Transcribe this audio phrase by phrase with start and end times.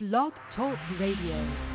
[0.00, 1.73] Blog Talk Radio.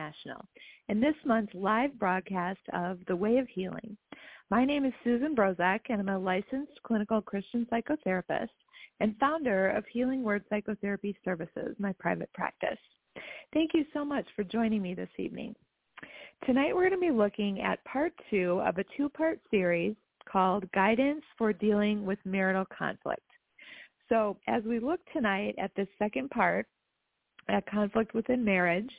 [0.00, 0.44] International
[0.88, 3.96] in this month's live broadcast of The Way of Healing.
[4.50, 8.48] My name is Susan Brozak and I'm a licensed clinical Christian psychotherapist
[9.00, 12.78] and founder of Healing Word Psychotherapy Services, my private practice.
[13.52, 15.54] Thank you so much for joining me this evening.
[16.46, 19.94] Tonight we're going to be looking at part two of a two-part series
[20.26, 23.20] called Guidance for Dealing with Marital Conflict.
[24.08, 26.66] So as we look tonight at this second part,
[27.50, 28.90] at conflict within marriage.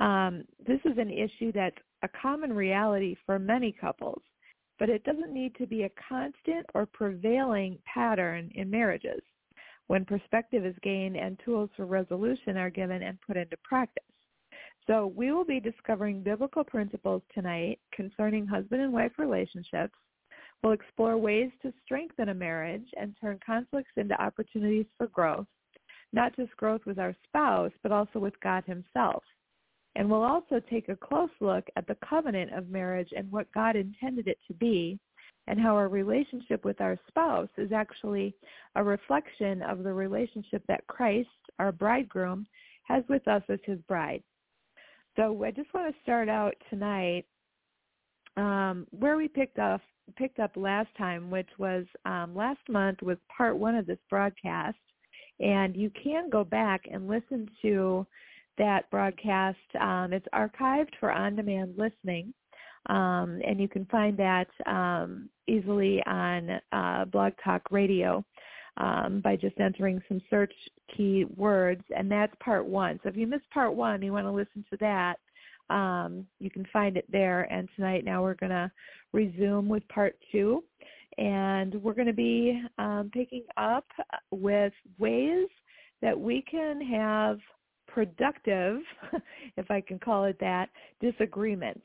[0.00, 4.22] Um, this is an issue that's a common reality for many couples,
[4.78, 9.20] but it doesn't need to be a constant or prevailing pattern in marriages
[9.88, 14.04] when perspective is gained and tools for resolution are given and put into practice.
[14.86, 19.94] So we will be discovering biblical principles tonight concerning husband and wife relationships.
[20.62, 25.46] We'll explore ways to strengthen a marriage and turn conflicts into opportunities for growth
[26.12, 29.22] not just growth with our spouse, but also with God himself.
[29.96, 33.76] And we'll also take a close look at the covenant of marriage and what God
[33.76, 34.98] intended it to be
[35.46, 38.34] and how our relationship with our spouse is actually
[38.76, 42.46] a reflection of the relationship that Christ, our bridegroom,
[42.84, 44.22] has with us as his bride.
[45.16, 47.24] So I just want to start out tonight
[48.36, 49.80] um, where we picked up
[50.16, 54.78] picked up last time, which was um, last month was part one of this broadcast,
[55.38, 58.06] and you can go back and listen to
[58.58, 59.58] that broadcast.
[59.80, 62.32] Um, it's archived for on-demand listening,
[62.86, 68.24] um, and you can find that um, easily on uh, Blog Talk Radio
[68.76, 70.52] um, by just entering some search
[70.96, 72.98] key words, and that's part one.
[73.02, 75.16] So if you missed part one, you want to listen to that.
[75.72, 77.42] Um, you can find it there.
[77.42, 78.70] And tonight, now we're going to
[79.12, 80.64] resume with part two
[81.18, 83.86] and we're going to be um, picking up
[84.30, 85.48] with ways
[86.02, 87.38] that we can have
[87.92, 88.78] productive,
[89.56, 90.68] if I can call it that,
[91.00, 91.82] disagreements.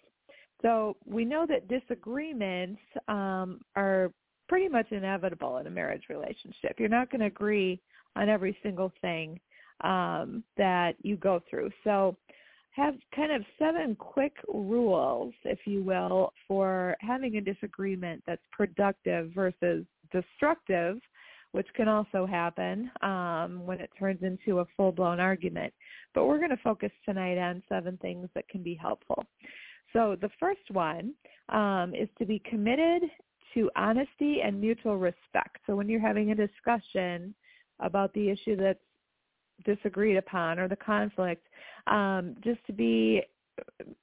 [0.61, 4.11] So we know that disagreements um, are
[4.47, 6.79] pretty much inevitable in a marriage relationship.
[6.79, 7.79] You're not going to agree
[8.15, 9.39] on every single thing
[9.81, 11.71] um, that you go through.
[11.83, 12.15] So
[12.71, 19.31] have kind of seven quick rules, if you will, for having a disagreement that's productive
[19.33, 20.97] versus destructive,
[21.55, 25.73] which can also happen um, when it turns into a full-blown argument.
[26.13, 29.23] But we're going to focus tonight on seven things that can be helpful.
[29.93, 31.13] So the first one
[31.47, 33.03] um, is to be committed
[33.53, 35.59] to honesty and mutual respect.
[35.65, 37.33] So when you're having a discussion
[37.79, 38.77] about the issue that's
[39.63, 41.47] disagreed upon or the conflict,
[41.87, 43.23] um, just to be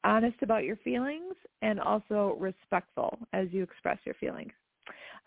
[0.04, 4.52] honest about your feelings and also respectful as you express your feelings.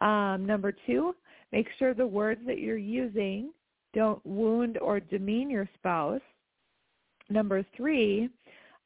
[0.02, 1.14] Um, number two,
[1.52, 3.52] make sure the words that you're using
[3.94, 6.22] don't wound or demean your spouse.
[7.30, 8.30] Number three,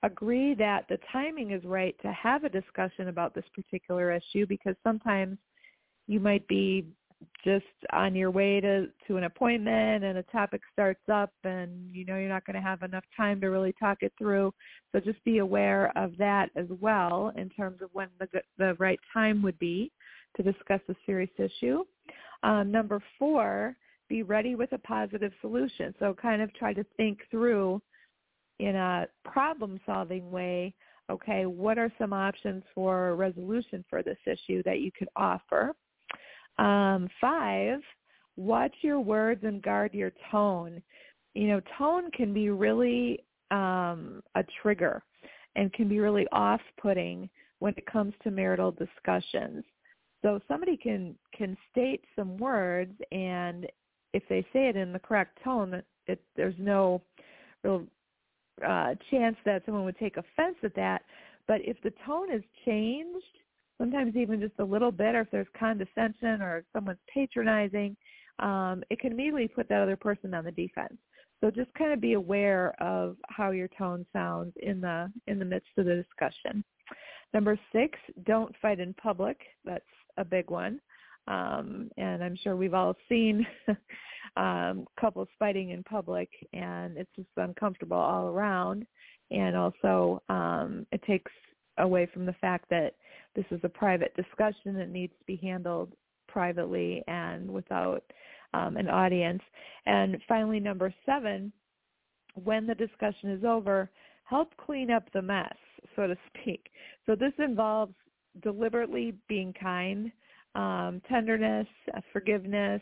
[0.03, 4.75] agree that the timing is right to have a discussion about this particular issue because
[4.83, 5.37] sometimes
[6.07, 6.85] you might be
[7.43, 12.05] just on your way to to an appointment and a topic starts up and you
[12.05, 14.53] know you're not going to have enough time to really talk it through
[14.91, 18.27] so just be aware of that as well in terms of when the
[18.57, 19.91] the right time would be
[20.37, 21.83] to discuss a serious issue
[22.43, 23.75] um, number four
[24.07, 27.81] be ready with a positive solution so kind of try to think through
[28.59, 30.73] in a problem solving way
[31.09, 35.73] okay what are some options for resolution for this issue that you could offer
[36.59, 37.79] um, five,
[38.35, 40.81] watch your words and guard your tone.
[41.33, 45.01] You know, tone can be really um, a trigger
[45.55, 47.29] and can be really off-putting
[47.59, 49.63] when it comes to marital discussions.
[50.21, 53.65] So somebody can can state some words, and
[54.13, 57.01] if they say it in the correct tone, it, there's no
[57.63, 57.85] real
[58.67, 61.03] uh, chance that someone would take offense at that.
[61.47, 63.23] But if the tone is changed
[63.79, 67.95] sometimes even just a little bit, or if there's condescension or someone's patronizing,
[68.39, 70.95] um, it can immediately put that other person on the defense.
[71.41, 75.45] So just kind of be aware of how your tone sounds in the in the
[75.45, 76.63] midst of the discussion.
[77.33, 79.39] Number six, don't fight in public.
[79.63, 79.85] That's
[80.19, 80.79] a big one.
[81.27, 83.45] Um, and I'm sure we've all seen
[84.37, 88.85] um, couples fighting in public, and it's just uncomfortable all around.
[89.31, 91.31] And also, um, it takes
[91.77, 92.95] away from the fact that
[93.35, 95.93] this is a private discussion that needs to be handled
[96.27, 98.03] privately and without
[98.53, 99.41] um, an audience.
[99.85, 101.51] And finally, number seven,
[102.43, 103.89] when the discussion is over,
[104.23, 105.55] help clean up the mess,
[105.95, 106.69] so to speak.
[107.05, 107.93] So this involves
[108.41, 110.11] deliberately being kind,
[110.55, 112.81] um, tenderness, uh, forgiveness.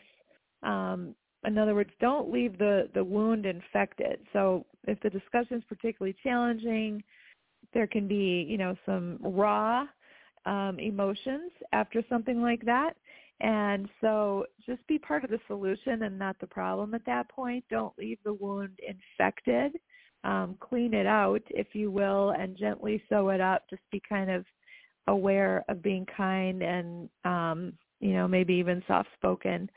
[0.62, 1.14] Um,
[1.44, 4.20] in other words, don't leave the, the wound infected.
[4.32, 7.02] So if the discussion is particularly challenging,
[7.74, 9.86] there can be, you know, some raw
[10.46, 12.94] um, emotions after something like that.
[13.40, 17.64] And so just be part of the solution and not the problem at that point.
[17.70, 19.72] Don't leave the wound infected.
[20.24, 23.62] Um, clean it out, if you will, and gently sew it up.
[23.70, 24.44] Just be kind of
[25.08, 29.68] aware of being kind and, um, you know, maybe even soft-spoken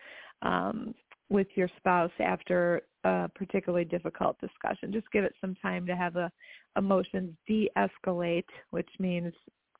[0.43, 0.93] um,
[1.29, 4.93] with your spouse after a particularly difficult discussion.
[4.93, 6.29] Just give it some time to have the
[6.77, 9.33] emotions de-escalate, which means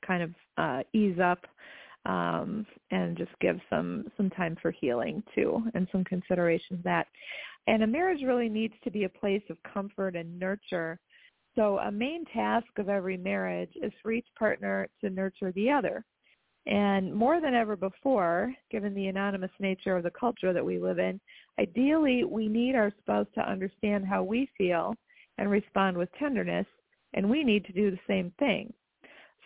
[0.05, 1.45] kind of uh, ease up
[2.05, 7.07] um, and just give some some time for healing too, and some consideration of that.
[7.67, 10.99] And a marriage really needs to be a place of comfort and nurture.
[11.55, 16.05] So a main task of every marriage is for each partner to nurture the other.
[16.67, 20.99] And more than ever before, given the anonymous nature of the culture that we live
[20.99, 21.19] in,
[21.59, 24.95] ideally we need our spouse to understand how we feel
[25.37, 26.67] and respond with tenderness,
[27.13, 28.71] and we need to do the same thing.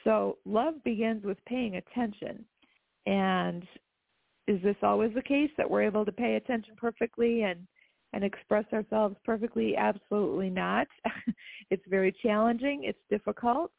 [0.04, 2.44] So love begins with paying attention.
[3.06, 3.64] And
[4.48, 7.66] is this always the case that we're able to pay attention perfectly and
[8.14, 9.76] and express ourselves perfectly?
[9.76, 10.88] Absolutely not.
[11.72, 12.84] it's very challenging.
[12.84, 13.72] It's difficult.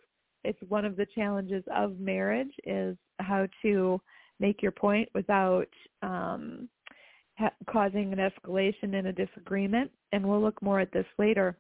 [0.44, 4.00] It's one of the challenges of marriage is how to
[4.38, 5.68] make your point without
[6.02, 6.68] um,
[7.38, 9.90] ha- causing an escalation in a disagreement.
[10.12, 11.56] And we'll look more at this later.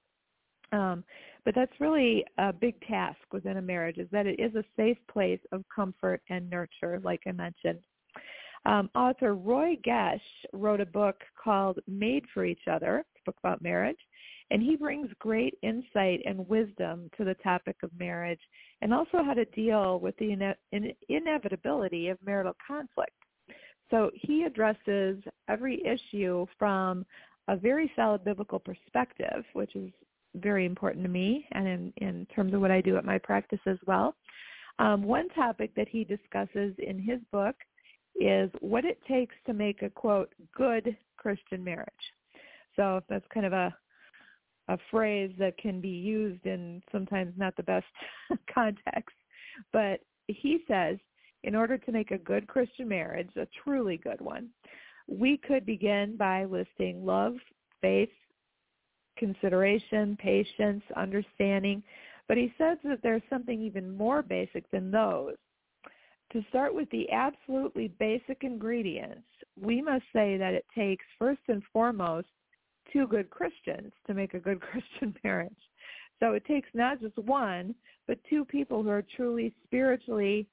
[0.72, 1.04] Um,
[1.44, 4.98] but that's really a big task within a marriage is that it is a safe
[5.10, 7.78] place of comfort and nurture, like I mentioned.
[8.64, 10.20] Um, author Roy Gesch
[10.52, 13.98] wrote a book called Made for Each Other, a book about marriage,
[14.50, 18.40] and he brings great insight and wisdom to the topic of marriage
[18.80, 20.32] and also how to deal with the
[20.72, 23.12] ine- inevitability of marital conflict.
[23.90, 27.04] So he addresses every issue from
[27.48, 29.90] a very solid biblical perspective, which is
[30.34, 33.60] very important to me and in, in terms of what I do at my practice
[33.66, 34.14] as well.
[34.78, 37.56] Um, one topic that he discusses in his book
[38.20, 41.88] is what it takes to make a, quote, good Christian marriage.
[42.74, 43.74] So that's kind of a,
[44.68, 47.86] a phrase that can be used in sometimes not the best
[48.52, 49.14] context.
[49.72, 50.98] But he says,
[51.44, 54.48] in order to make a good Christian marriage, a truly good one,
[55.06, 57.34] we could begin by listing love,
[57.80, 58.10] faith,
[59.16, 61.82] consideration, patience, understanding.
[62.28, 65.36] But he says that there's something even more basic than those.
[66.32, 69.22] To start with the absolutely basic ingredients,
[69.60, 72.26] we must say that it takes first and foremost
[72.92, 75.52] two good Christians to make a good Christian marriage.
[76.20, 77.74] So it takes not just one,
[78.06, 80.46] but two people who are truly spiritually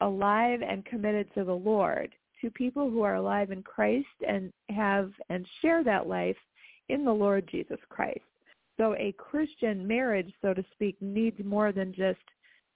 [0.00, 2.14] alive and committed to the Lord.
[2.40, 6.36] Two people who are alive in Christ and have and share that life
[6.88, 8.20] in the Lord Jesus Christ.
[8.76, 12.18] So a Christian marriage, so to speak, needs more than just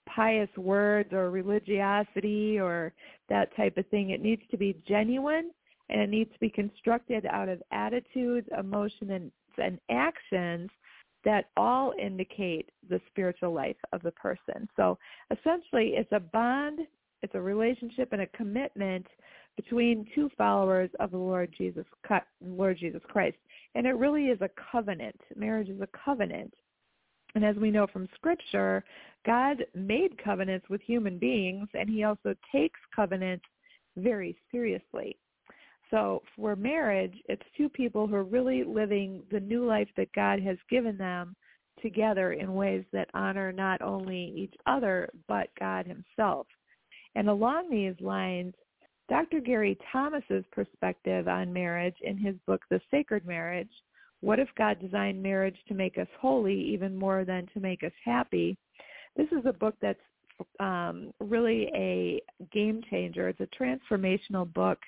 [0.09, 2.93] pious words or religiosity or
[3.29, 4.11] that type of thing.
[4.11, 5.51] It needs to be genuine
[5.89, 10.69] and it needs to be constructed out of attitudes, emotions, and, actions
[11.25, 14.69] that all indicate the spiritual life of the person.
[14.77, 14.99] So
[15.31, 16.81] essentially it's a bond,
[17.23, 19.07] it's a relationship and a commitment
[19.57, 21.87] between two followers of the Lord Jesus,
[22.41, 23.39] Lord Jesus Christ.
[23.75, 25.19] And it really is a covenant.
[25.35, 26.53] Marriage is a covenant.
[27.35, 28.85] And as we know from Scripture,
[29.25, 33.45] God made covenants with human beings, and he also takes covenants
[33.97, 35.17] very seriously.
[35.91, 40.41] So for marriage, it's two people who are really living the new life that God
[40.41, 41.37] has given them
[41.81, 46.47] together in ways that honor not only each other, but God himself.
[47.15, 48.55] And along these lines,
[49.09, 49.41] Dr.
[49.41, 53.71] Gary Thomas's perspective on marriage in his book, The Sacred Marriage,
[54.21, 57.93] What If God Designed Marriage to Make Us Holy Even More Than to Make Us
[58.05, 58.57] Happy?
[59.17, 60.01] This is a book that's
[60.61, 62.21] um, really a
[62.53, 63.29] game changer.
[63.29, 64.79] It's a transformational book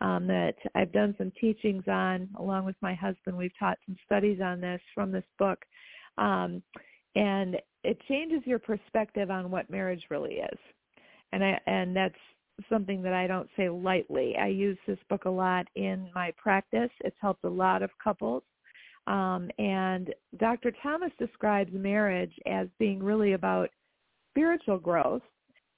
[0.00, 3.36] um, that I've done some teachings on along with my husband.
[3.36, 5.58] We've taught some studies on this from this book.
[6.18, 6.62] Um,
[7.16, 10.58] and it changes your perspective on what marriage really is.
[11.32, 12.14] And I and that's
[12.68, 14.36] something that I don't say lightly.
[14.40, 16.90] I use this book a lot in my practice.
[17.00, 18.42] It's helped a lot of couples.
[19.06, 20.72] Um, and Dr.
[20.82, 23.68] Thomas describes marriage as being really about
[24.32, 25.22] spiritual growth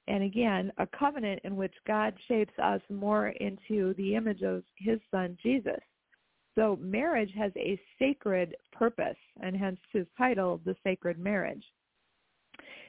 [0.08, 5.00] and again, a covenant in which God shapes us more into the image of his
[5.10, 5.80] son Jesus.
[6.54, 11.64] So marriage has a sacred purpose, and hence his title, The Sacred Marriage.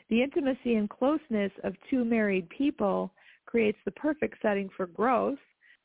[0.10, 3.12] The intimacy and closeness of two married people
[3.46, 5.40] creates the perfect setting for growth,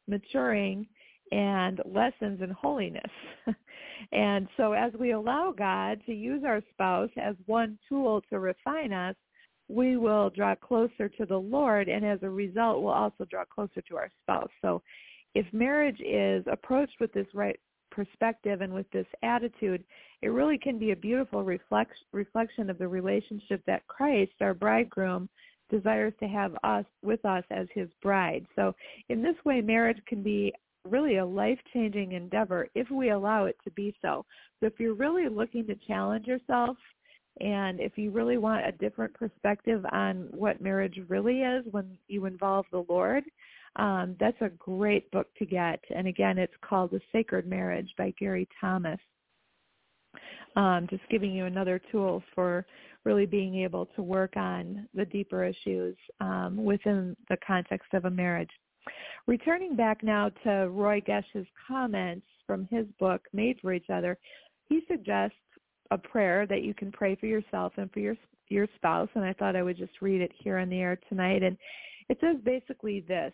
[0.07, 0.87] maturing,
[1.33, 3.11] and lessons in holiness.
[4.13, 8.93] and so as we allow God to use our spouse as one tool to refine
[8.93, 9.17] us,
[9.73, 13.81] we will draw closer to the Lord, and as a result, we'll also draw closer
[13.89, 14.51] to our spouse.
[14.61, 14.83] So
[15.35, 17.59] if marriage is approached with this right
[17.91, 19.85] perspective and with this attitude,
[20.21, 25.29] it really can be a beautiful reflect, reflection of the relationship that Christ, our bridegroom,
[25.71, 28.45] desires to have us with us as his bride.
[28.57, 28.75] So
[29.09, 30.53] in this way, marriage can be
[30.89, 34.27] really a life-changing endeavor if we allow it to be so.
[34.61, 36.77] So if you're really looking to challenge yourself
[37.41, 42.27] and if you really want a different perspective on what marriage really is when you
[42.27, 43.25] involve the Lord,
[43.77, 45.81] um, that's a great book to get.
[45.95, 49.01] And again, it's called The Sacred Marriage by Gary Thomas.
[50.57, 52.67] Um, just giving you another tool for
[53.05, 58.11] really being able to work on the deeper issues um, within the context of a
[58.11, 58.51] marriage.
[59.27, 64.19] Returning back now to Roy Gesch's comments from his book, Made for Each Other,
[64.69, 65.37] he suggests
[65.93, 68.17] a prayer that you can pray for yourself and for your
[68.49, 71.43] your spouse and I thought I would just read it here on the air tonight
[71.43, 71.57] and
[72.09, 73.33] it says basically this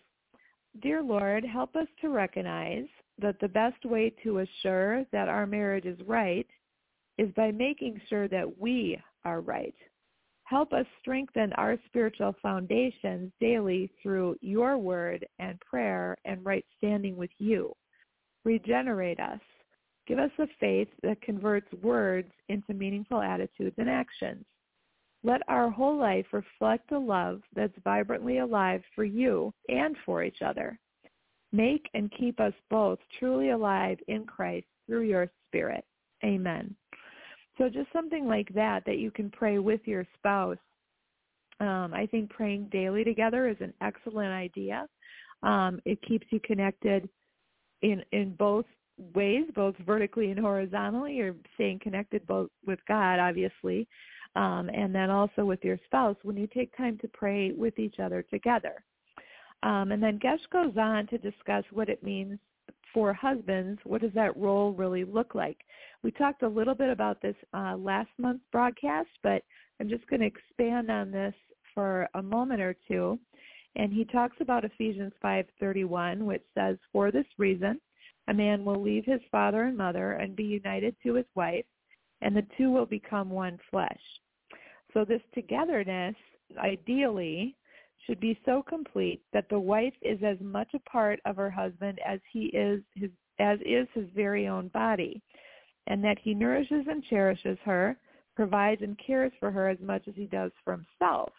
[0.81, 2.85] Dear Lord, help us to recognize
[3.17, 6.47] that the best way to assure that our marriage is right
[7.17, 9.75] is by making sure that we are right.
[10.43, 17.17] Help us strengthen our spiritual foundations daily through your word and prayer and right standing
[17.17, 17.73] with you.
[18.45, 19.41] Regenerate us
[20.09, 24.43] Give us a faith that converts words into meaningful attitudes and actions.
[25.23, 30.41] Let our whole life reflect a love that's vibrantly alive for you and for each
[30.43, 30.79] other.
[31.51, 35.85] Make and keep us both truly alive in Christ through your Spirit.
[36.23, 36.75] Amen.
[37.59, 40.57] So just something like that that you can pray with your spouse.
[41.59, 44.87] Um, I think praying daily together is an excellent idea.
[45.43, 47.07] Um, it keeps you connected
[47.83, 48.65] in in both
[49.13, 51.15] ways, both vertically and horizontally.
[51.15, 53.87] You're staying connected both with God, obviously,
[54.35, 57.99] um, and then also with your spouse when you take time to pray with each
[57.99, 58.83] other together.
[59.63, 62.39] Um, and then Gesch goes on to discuss what it means
[62.93, 63.79] for husbands.
[63.83, 65.57] What does that role really look like?
[66.03, 69.43] We talked a little bit about this uh, last month's broadcast, but
[69.79, 71.33] I'm just going to expand on this
[71.73, 73.19] for a moment or two.
[73.75, 77.79] And he talks about Ephesians 5:31, which says, "For this reason,
[78.29, 81.65] a man will leave his father and mother and be united to his wife,
[82.21, 84.01] and the two will become one flesh.
[84.93, 86.15] So this togetherness,
[86.57, 87.55] ideally,
[88.05, 91.99] should be so complete that the wife is as much a part of her husband
[92.05, 93.09] as he is his
[93.39, 95.21] as is his very own body,
[95.87, 97.97] and that he nourishes and cherishes her,
[98.35, 101.31] provides and cares for her as much as he does for himself.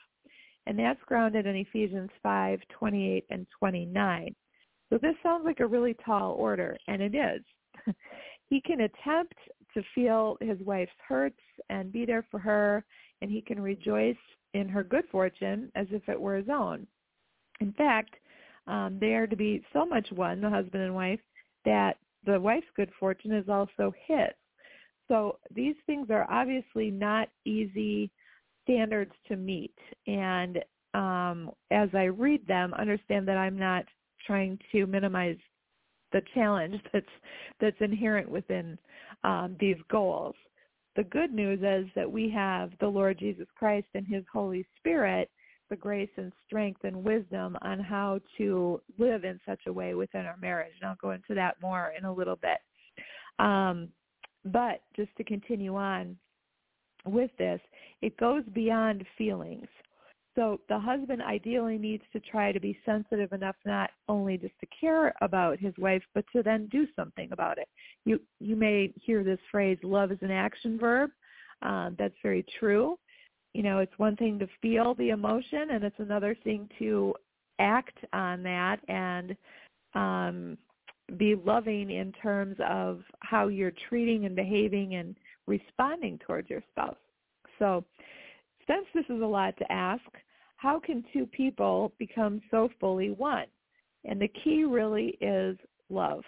[0.67, 4.35] And that's grounded in Ephesians 5, 28 and 29.
[4.91, 7.95] So this sounds like a really tall order, and it is.
[8.51, 9.35] he can attempt
[9.75, 12.85] to feel his wife's hurts and be there for her,
[13.23, 14.17] and he can rejoice
[14.53, 16.87] in her good fortune as if it were his own.
[17.61, 18.17] In fact,
[18.67, 21.21] um, they are to be so much one, the husband and wife,
[21.65, 24.31] that the wife's good fortune is also his.
[25.09, 28.11] So these things are obviously not easy
[28.65, 29.75] standards to meet.
[30.07, 30.59] And
[30.95, 33.85] um, as I read them, understand that I'm not
[34.27, 35.37] trying to minimize
[36.13, 37.07] the challenge that's
[37.61, 38.79] that's inherent within
[39.25, 40.35] um, these goals.
[40.97, 45.31] The good news is that we have the Lord Jesus Christ and His Holy Spirit,
[45.69, 50.27] the grace and strength and wisdom on how to live in such a way within
[50.27, 50.73] our marriage.
[50.81, 52.59] And I'll go into that more in a little bit.
[53.39, 53.89] Um,
[54.45, 56.17] but just to continue on
[57.07, 57.61] with this,
[58.03, 59.69] it goes beyond feelings.
[60.37, 64.67] So the husband ideally needs to try to be sensitive enough not only just to
[64.81, 67.69] care about his wife, but to then do something about it.
[68.05, 71.11] You you may hear this phrase, love is an action verb.
[71.63, 72.97] Um, that's very true.
[73.55, 77.15] you know, it's one thing to feel the emotion and it's another thing to
[77.59, 79.37] act on that and
[79.95, 80.57] um,
[81.17, 86.97] be loving in terms of how you're treating and behaving and responding towards your spouse.
[87.59, 87.85] So
[88.71, 90.05] since this is a lot to ask,
[90.57, 93.47] how can two people become so fully one?
[94.05, 95.57] And the key really is
[95.89, 96.23] love.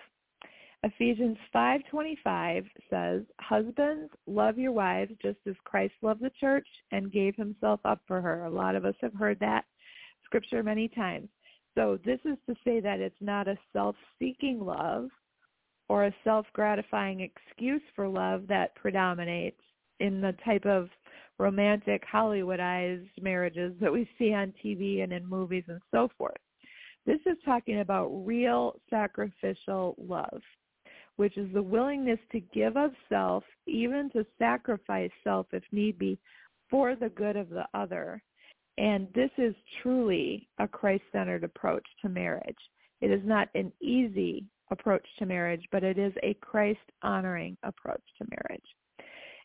[0.82, 7.36] Ephesians 5:25 says, "Husbands, love your wives just as Christ loved the church and gave
[7.36, 9.64] himself up for her." A lot of us have heard that
[10.24, 11.28] scripture many times.
[11.76, 15.10] So this is to say that it's not a self-seeking love
[15.88, 19.62] or a self-gratifying excuse for love that predominates
[20.00, 20.90] in the type of
[21.42, 26.36] romantic Hollywoodized marriages that we see on TV and in movies and so forth.
[27.04, 30.40] This is talking about real sacrificial love,
[31.16, 36.16] which is the willingness to give of self, even to sacrifice self if need be,
[36.70, 38.22] for the good of the other.
[38.78, 42.56] And this is truly a Christ-centered approach to marriage.
[43.00, 48.28] It is not an easy approach to marriage, but it is a Christ-honoring approach to
[48.30, 48.64] marriage.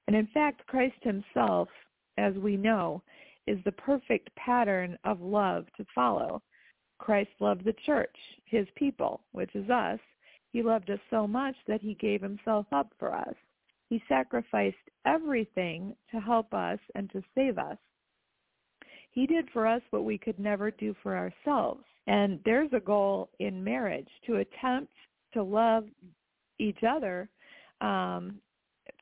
[0.07, 1.67] And in fact, Christ himself,
[2.17, 3.01] as we know,
[3.45, 6.41] is the perfect pattern of love to follow.
[6.99, 9.99] Christ loved the church, his people, which is us.
[10.51, 13.35] He loved us so much that he gave himself up for us.
[13.89, 17.77] He sacrificed everything to help us and to save us.
[19.11, 21.83] He did for us what we could never do for ourselves.
[22.07, 24.93] And there's a goal in marriage to attempt
[25.33, 25.85] to love
[26.59, 27.29] each other,
[27.81, 28.39] um,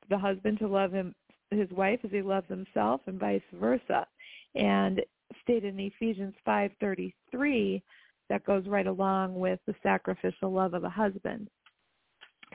[0.09, 1.15] the husband to love him
[1.51, 4.07] his wife as he loves himself and vice versa.
[4.55, 5.01] And
[5.41, 7.81] stated in Ephesians 5:33
[8.29, 11.49] that goes right along with the sacrificial love of a husband.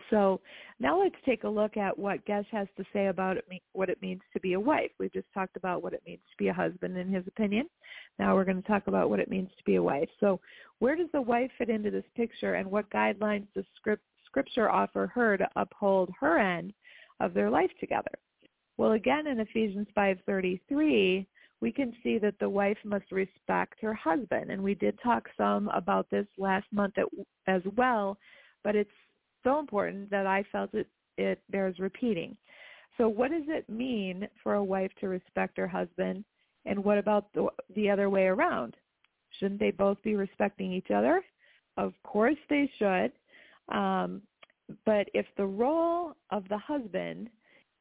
[0.08, 0.40] So
[0.78, 4.00] now let's take a look at what Gesch has to say about it, what it
[4.02, 4.90] means to be a wife.
[4.98, 7.68] We've just talked about what it means to be a husband in his opinion.
[8.18, 10.08] Now we're going to talk about what it means to be a wife.
[10.18, 10.40] So
[10.78, 15.08] where does the wife fit into this picture and what guidelines does script, Scripture offer
[15.08, 16.72] her to uphold her end
[17.18, 18.12] of their life together?
[18.80, 21.26] Well, again in Ephesians 5.33,
[21.60, 24.50] we can see that the wife must respect her husband.
[24.50, 26.94] And we did talk some about this last month
[27.46, 28.16] as well,
[28.64, 28.88] but it's
[29.44, 30.86] so important that I felt it,
[31.18, 32.38] it bears repeating.
[32.96, 36.24] So what does it mean for a wife to respect her husband?
[36.64, 38.78] And what about the, the other way around?
[39.38, 41.22] Shouldn't they both be respecting each other?
[41.76, 43.12] Of course they should.
[43.68, 44.22] Um,
[44.86, 47.28] but if the role of the husband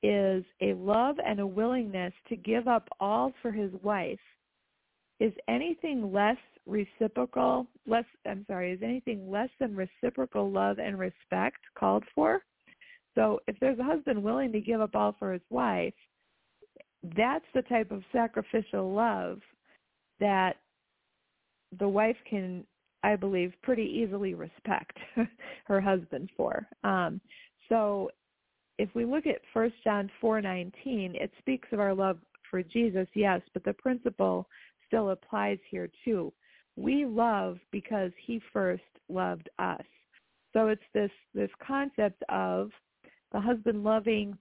[0.01, 4.19] is a love and a willingness to give up all for his wife,
[5.19, 11.57] is anything less reciprocal, less, I'm sorry, is anything less than reciprocal love and respect
[11.77, 12.41] called for?
[13.15, 15.93] So if there's a husband willing to give up all for his wife,
[17.17, 19.39] that's the type of sacrificial love
[20.19, 20.57] that
[21.77, 22.63] the wife can,
[23.03, 24.97] I believe, pretty easily respect
[25.65, 26.67] her husband for.
[26.83, 27.19] Um,
[27.67, 28.09] so
[28.79, 32.17] if we look at 1 John 4:19, it speaks of our love
[32.49, 34.47] for Jesus, yes, but the principle
[34.87, 36.33] still applies here too.
[36.77, 39.85] We love because he first loved us.
[40.53, 42.71] So it's this this concept of
[43.33, 44.37] the husband loving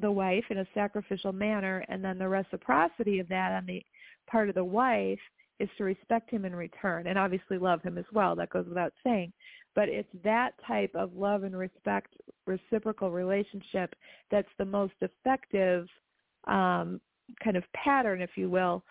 [0.00, 3.84] the wife in a sacrificial manner and then the reciprocity of that on the
[4.28, 5.18] part of the wife
[5.60, 8.36] is to respect him in return and obviously love him as well.
[8.36, 9.32] That goes without saying.
[9.74, 12.14] But it's that type of love and respect
[12.46, 13.94] reciprocal relationship
[14.30, 15.86] that's the most effective
[16.46, 17.00] um,
[17.42, 18.82] kind of pattern, if you will,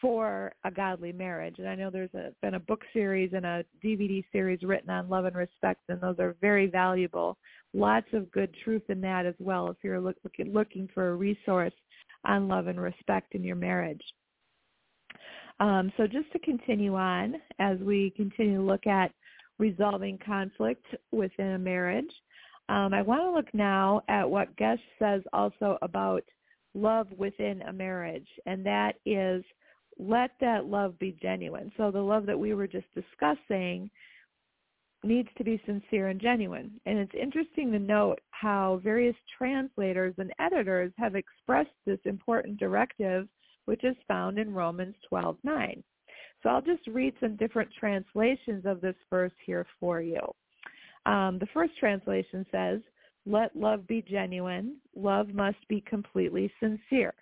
[0.00, 1.56] for a godly marriage.
[1.58, 5.08] And I know there's a, been a book series and a DVD series written on
[5.08, 7.38] love and respect, and those are very valuable.
[7.72, 11.72] Lots of good truth in that as well if you're look, looking for a resource
[12.24, 14.02] on love and respect in your marriage.
[15.58, 19.10] Um, so just to continue on, as we continue to look at
[19.58, 22.12] resolving conflict within a marriage,
[22.68, 26.24] um, I want to look now at what Gesch says also about
[26.74, 29.42] love within a marriage, and that is
[29.98, 31.72] let that love be genuine.
[31.76, 33.90] So the love that we were just discussing
[35.02, 36.72] needs to be sincere and genuine.
[36.84, 43.28] And it's interesting to note how various translators and editors have expressed this important directive,
[43.66, 45.82] which is found in Romans 12:9.
[46.42, 50.20] So I'll just read some different translations of this verse here for you.
[51.04, 52.80] Um, the first translation says,
[53.26, 54.76] let love be genuine.
[54.94, 57.14] Love must be completely sincere.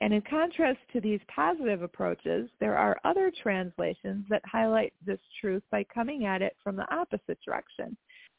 [0.00, 5.62] And in contrast to these positive approaches, there are other translations that highlight this truth
[5.72, 7.96] by coming at it from the opposite direction.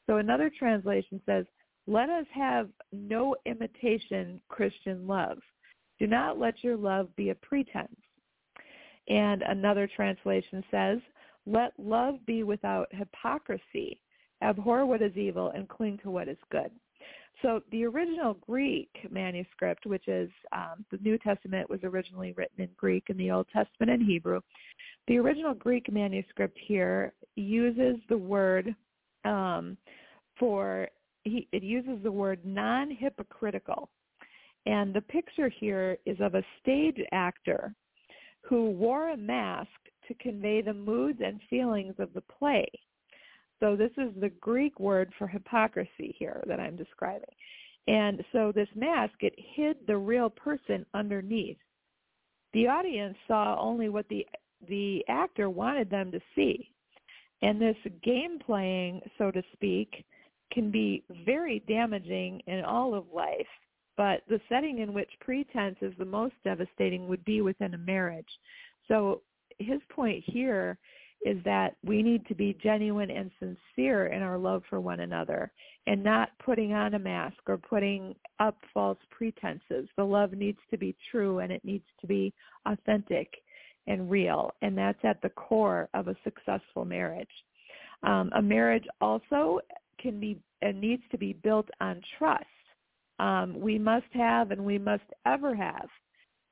[0.08, 1.46] So another translation says,
[1.86, 5.40] let us have no imitation Christian love.
[6.00, 7.96] Do not let your love be a pretense.
[9.08, 11.00] And another translation says,
[11.46, 14.00] let love be without hypocrisy.
[14.42, 16.72] Abhor what is evil and cling to what is good.
[17.42, 22.70] So the original Greek manuscript, which is um, the New Testament was originally written in
[22.78, 24.42] Greek and the Old Testament in Hebrew.
[25.08, 28.76] The original Greek manuscript here uses the word
[29.26, 29.78] um,
[30.38, 30.90] for,
[31.24, 33.90] he, it uses the word non-hypocritical.
[34.70, 37.74] And the picture here is of a stage actor
[38.42, 39.68] who wore a mask
[40.08, 42.68] to convey the moods and feelings of the play.
[43.60, 47.34] So this is the Greek word for hypocrisy here that I'm describing.
[47.88, 51.58] And so this mask, it hid the real person underneath.
[52.54, 54.24] The audience saw only what the
[54.68, 56.70] the actor wanted them to see.
[57.42, 60.06] And this game playing, so to speak,
[60.52, 63.48] can be very damaging in all of life.
[64.00, 68.30] But the setting in which pretense is the most devastating would be within a marriage.
[68.88, 69.24] So
[69.58, 70.78] his point here
[71.26, 75.52] is that we need to be genuine and sincere in our love for one another
[75.86, 79.90] and not putting on a mask or putting up false pretenses.
[79.98, 82.34] The love needs to be true and it needs to be
[82.66, 83.28] authentic
[83.88, 87.28] and real, and that's at the core of a successful marriage.
[88.04, 89.60] Um, a marriage also
[90.00, 92.46] can be and needs to be built on trust.
[93.20, 95.88] Um, we must have and we must ever have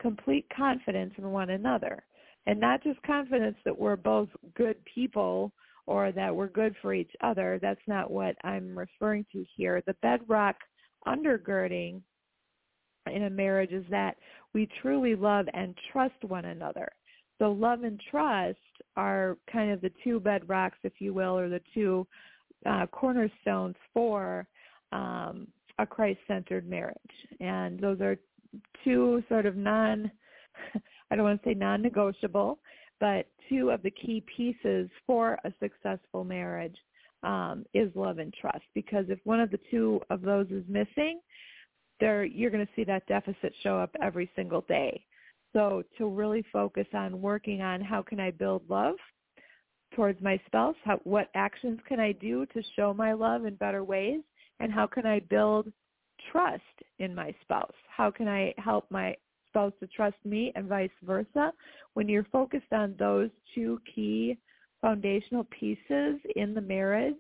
[0.01, 2.03] complete confidence in one another
[2.45, 5.51] and not just confidence that we're both good people
[5.85, 7.59] or that we're good for each other.
[7.61, 9.81] That's not what I'm referring to here.
[9.85, 10.55] The bedrock
[11.07, 12.01] undergirding
[13.11, 14.17] in a marriage is that
[14.53, 16.89] we truly love and trust one another.
[17.39, 18.57] So love and trust
[18.95, 22.07] are kind of the two bedrocks, if you will, or the two
[22.65, 24.47] uh, cornerstones for
[24.91, 25.47] um,
[25.79, 26.97] a Christ-centered marriage.
[27.39, 28.17] And those are
[28.83, 30.11] two sort of non
[31.11, 32.59] I don't want to say non-negotiable,
[32.99, 36.75] but two of the key pieces for a successful marriage
[37.23, 38.63] um, is love and trust.
[38.73, 41.19] Because if one of the two of those is missing,
[41.99, 45.03] there you're going to see that deficit show up every single day.
[45.53, 48.95] So to really focus on working on how can I build love
[49.95, 53.83] towards my spouse, how, what actions can I do to show my love in better
[53.83, 54.21] ways,
[54.59, 55.71] and how can I build
[56.31, 56.61] trust
[56.99, 57.73] in my spouse?
[57.95, 59.15] How can I help my
[59.57, 61.51] spouse to trust me and vice versa.
[61.93, 64.37] When you're focused on those two key
[64.81, 67.15] foundational pieces in the marriage,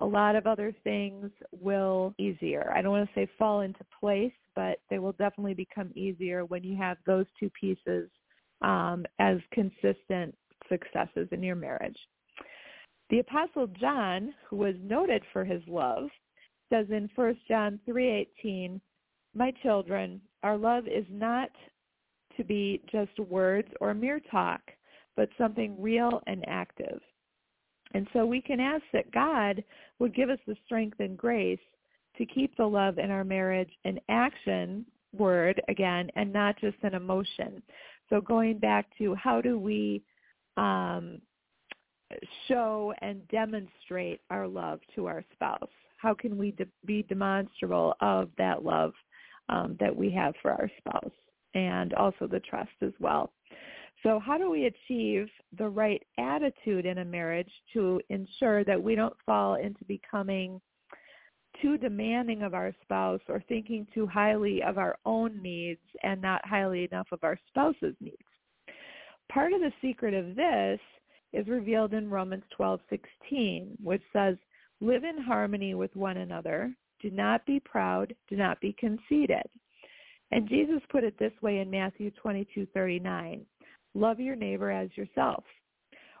[0.00, 2.72] a lot of other things will easier.
[2.74, 6.62] I don't want to say fall into place, but they will definitely become easier when
[6.62, 8.08] you have those two pieces
[8.62, 10.34] um, as consistent
[10.68, 11.96] successes in your marriage.
[13.10, 16.08] The Apostle John, who was noted for his love,
[16.70, 18.80] says in 1 John 3:18,
[19.34, 21.50] "My children, our love is not
[22.38, 24.62] to be just words or mere talk,
[25.16, 27.00] but something real and active.
[27.92, 29.62] And so we can ask that God
[29.98, 31.58] would give us the strength and grace
[32.16, 36.94] to keep the love in our marriage an action word again and not just an
[36.94, 37.62] emotion.
[38.08, 40.02] So going back to how do we
[40.56, 41.20] um,
[42.46, 45.68] show and demonstrate our love to our spouse?
[45.98, 48.94] How can we de- be demonstrable of that love
[49.48, 51.12] um, that we have for our spouse
[51.54, 53.32] and also the trust as well.
[54.02, 58.94] So how do we achieve the right attitude in a marriage to ensure that we
[58.94, 60.60] don't fall into becoming
[61.60, 66.46] too demanding of our spouse or thinking too highly of our own needs and not
[66.46, 68.16] highly enough of our spouse's needs?
[69.32, 70.78] Part of the secret of this
[71.32, 74.36] is revealed in Romans 12:16, which says,
[74.80, 76.74] "Live in harmony with one another.
[77.00, 78.14] Do not be proud.
[78.28, 79.44] Do not be conceited."
[80.30, 83.46] And Jesus put it this way in Matthew 22:39,
[83.94, 85.44] "Love your neighbor as yourself."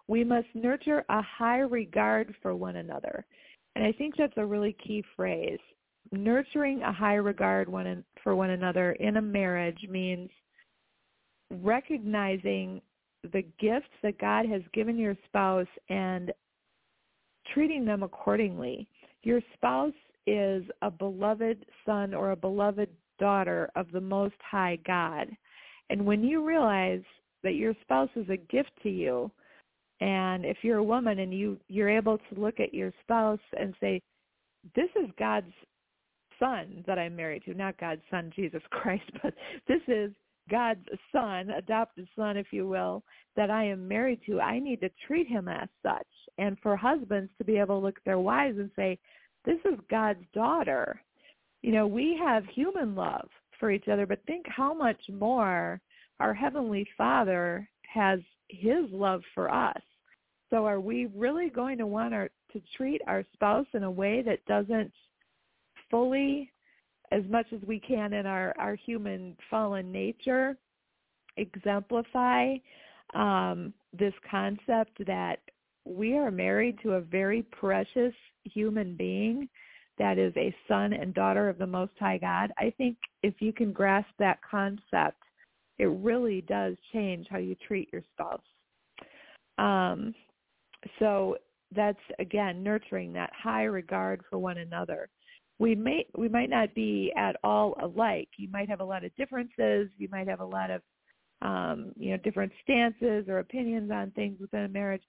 [0.06, 3.26] We must nurture a high regard for one another.
[3.76, 5.60] And I think that's a really key phrase.
[6.10, 10.30] Nurturing a high regard one for one another in a marriage means
[11.50, 12.80] recognizing
[13.32, 16.32] the gifts that God has given your spouse and
[17.52, 18.86] treating them accordingly.
[19.22, 19.92] Your spouse
[20.26, 25.28] is a beloved son or a beloved daughter of the Most High God.
[25.90, 27.02] And when you realize
[27.42, 29.30] that your spouse is a gift to you,
[30.00, 33.74] and if you're a woman and you you're able to look at your spouse and
[33.80, 34.00] say,
[34.74, 35.52] "This is God's
[36.38, 39.34] son that I'm married to, not God's son Jesus Christ, but
[39.66, 40.12] this is
[40.48, 43.02] God's son, adopted son, if you will,
[43.36, 44.40] that I am married to.
[44.40, 46.06] I need to treat him as such."
[46.38, 48.98] And for husbands to be able to look at their wives and say,
[49.44, 51.02] "This is God's daughter."
[51.62, 55.80] You know, we have human love for each other, but think how much more
[56.20, 59.82] our Heavenly Father has his love for us.
[60.50, 64.22] So are we really going to want our, to treat our spouse in a way
[64.22, 64.92] that doesn't
[65.90, 66.50] fully,
[67.12, 70.56] as much as we can in our, our human fallen nature,
[71.36, 72.56] exemplify
[73.14, 75.38] um, this concept that
[75.84, 78.12] we are married to a very precious
[78.44, 79.48] human being
[79.98, 82.52] that is a son and daughter of the Most High God.
[82.58, 85.22] I think if you can grasp that concept,
[85.78, 88.42] it really does change how you treat your spouse.
[89.58, 90.14] Um,
[90.98, 91.36] so
[91.74, 95.08] that's again nurturing that high regard for one another.
[95.58, 98.28] We may we might not be at all alike.
[98.36, 99.88] You might have a lot of differences.
[99.98, 100.82] You might have a lot of
[101.42, 105.02] um, you know different stances or opinions on things within a marriage,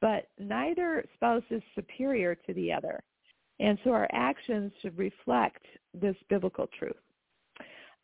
[0.00, 3.02] but neither spouse is superior to the other.
[3.60, 5.64] And so our actions should reflect
[5.94, 6.96] this biblical truth.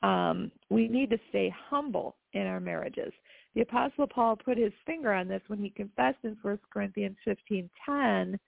[0.03, 3.13] Um, we need to stay humble in our marriages.
[3.55, 8.39] The Apostle Paul put his finger on this when he confessed in 1 Corinthians 15:10,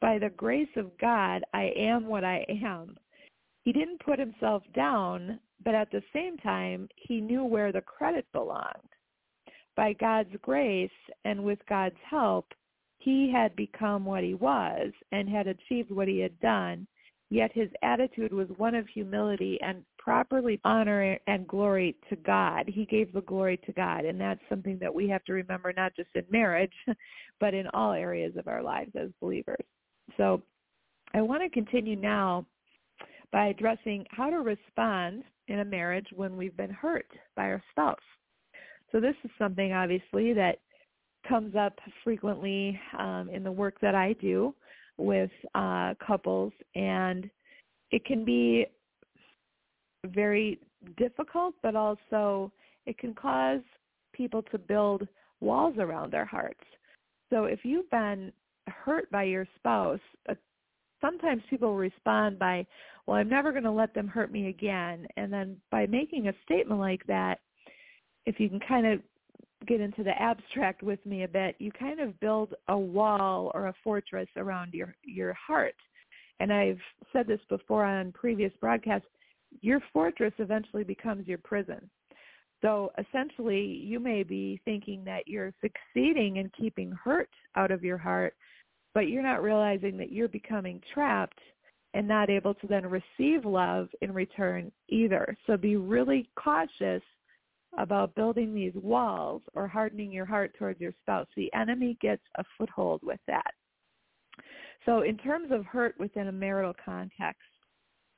[0.00, 2.96] "By the grace of God, I am what I am."
[3.64, 8.30] He didn't put himself down, but at the same time, he knew where the credit
[8.32, 8.94] belonged.
[9.74, 10.90] By God's grace
[11.24, 12.54] and with God's help,
[12.98, 16.86] he had become what he was and had achieved what he had done,
[17.30, 22.68] yet his attitude was one of humility and properly honor and glory to God.
[22.68, 25.94] He gave the glory to God, and that's something that we have to remember not
[25.94, 26.72] just in marriage,
[27.40, 29.64] but in all areas of our lives as believers.
[30.16, 30.42] So
[31.14, 32.46] I want to continue now
[33.32, 37.96] by addressing how to respond in a marriage when we've been hurt by our spouse.
[38.92, 40.58] So this is something obviously that
[41.28, 44.54] comes up frequently um, in the work that I do
[44.96, 47.28] with uh, couples, and
[47.90, 48.66] it can be
[50.06, 50.58] very
[50.96, 52.50] difficult, but also
[52.86, 53.60] it can cause
[54.12, 55.06] people to build
[55.40, 56.60] walls around their hearts.
[57.30, 58.32] So if you've been
[58.68, 60.34] hurt by your spouse, uh,
[61.00, 62.66] sometimes people respond by,
[63.06, 65.06] well, I'm never going to let them hurt me again.
[65.16, 67.40] And then by making a statement like that,
[68.26, 69.00] if you can kind of
[69.66, 73.66] get into the abstract with me a bit, you kind of build a wall or
[73.66, 75.74] a fortress around your your heart.
[76.40, 76.80] And I've
[77.12, 79.08] said this before on previous broadcasts,
[79.60, 81.90] your fortress eventually becomes your prison.
[82.60, 87.98] So essentially, you may be thinking that you're succeeding in keeping hurt out of your
[87.98, 88.34] heart,
[88.98, 91.38] but you're not realizing that you're becoming trapped
[91.94, 95.36] and not able to then receive love in return either.
[95.46, 97.04] So be really cautious
[97.78, 101.28] about building these walls or hardening your heart towards your spouse.
[101.36, 103.52] The enemy gets a foothold with that.
[104.84, 107.38] So in terms of hurt within a marital context,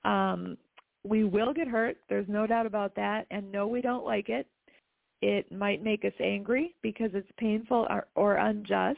[0.07, 0.57] um,
[1.05, 1.99] we will get hurt.
[2.09, 3.27] There's no doubt about that.
[3.31, 4.47] And no, we don't like it.
[5.21, 8.97] It might make us angry because it's painful or, or unjust.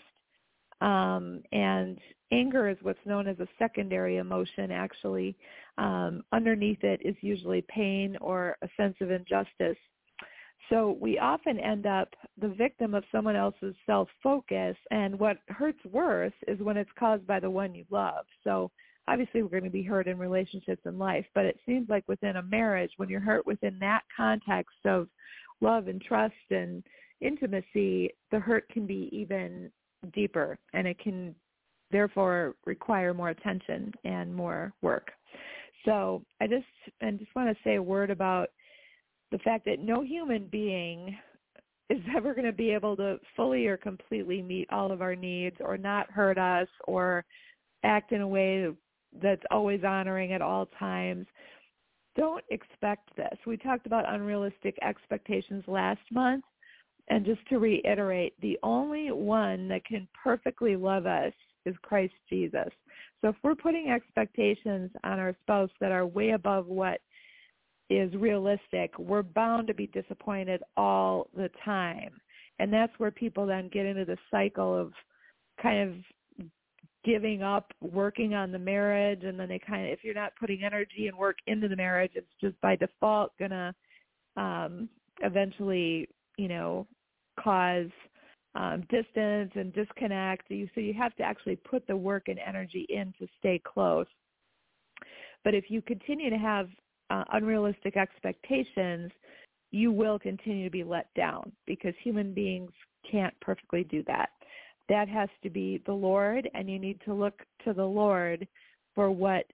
[0.83, 1.99] Um, and
[2.33, 5.37] anger is what's known as a secondary emotion, actually.
[5.79, 9.79] Um, underneath it is usually pain or a sense of injustice.
[10.69, 12.09] So we often end up
[12.41, 17.41] the victim of someone else's self-focus, and what hurts worse is when it's caused by
[17.41, 18.25] the one you love.
[18.43, 18.71] So
[19.07, 22.37] obviously we're going to be hurt in relationships in life, but it seems like within
[22.37, 25.09] a marriage, when you're hurt within that context of
[25.61, 26.83] love and trust and
[27.21, 29.71] intimacy, the hurt can be even
[30.13, 31.35] deeper, and it can
[31.91, 35.13] therefore require more attention and more work.
[35.85, 36.65] So I just
[37.01, 38.49] and just want to say a word about
[39.31, 41.17] the fact that no human being
[41.91, 45.57] is ever going to be able to fully or completely meet all of our needs
[45.61, 47.25] or not hurt us or
[47.85, 48.69] act in a way
[49.21, 51.27] that's always honoring at all times.
[52.17, 53.37] Don't expect this.
[53.47, 56.45] We talked about unrealistic expectations last month.
[57.09, 61.33] And just to reiterate, the only one that can perfectly love us
[61.67, 62.69] is Christ Jesus.
[63.21, 67.01] So if we're putting expectations on our spouse that are way above what
[67.91, 72.11] is realistic, we're bound to be disappointed all the time.
[72.59, 74.93] And that's where people then get into the cycle of
[75.61, 76.47] kind of
[77.05, 80.63] giving up working on the marriage and then they kind of if you're not putting
[80.63, 83.75] energy and work into the marriage it's just by default going to
[84.37, 84.89] um
[85.23, 86.87] eventually you know
[87.39, 87.91] cause
[88.55, 92.87] um distance and disconnect you so you have to actually put the work and energy
[92.91, 94.07] in to stay close
[95.45, 96.69] but if you continue to have
[97.11, 99.11] uh, unrealistic expectations,
[99.71, 102.71] you will continue to be let down because human beings
[103.11, 104.31] can't perfectly do that.
[104.89, 108.47] That has to be the Lord, and you need to look to the Lord
[108.95, 109.47] for what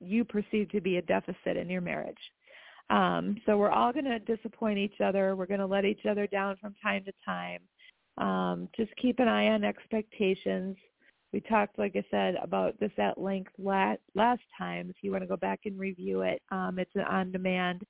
[0.00, 2.18] you perceive to be a deficit in your marriage.
[2.92, 5.34] Um, so we're all going to disappoint each other.
[5.34, 7.60] We're going to let each other down from time to time.
[8.18, 10.76] Um, just keep an eye on expectations.
[11.32, 14.90] We talked, like I said, about this at length last, time.
[14.90, 17.82] If you want to go back and review it, um, it's an on-demand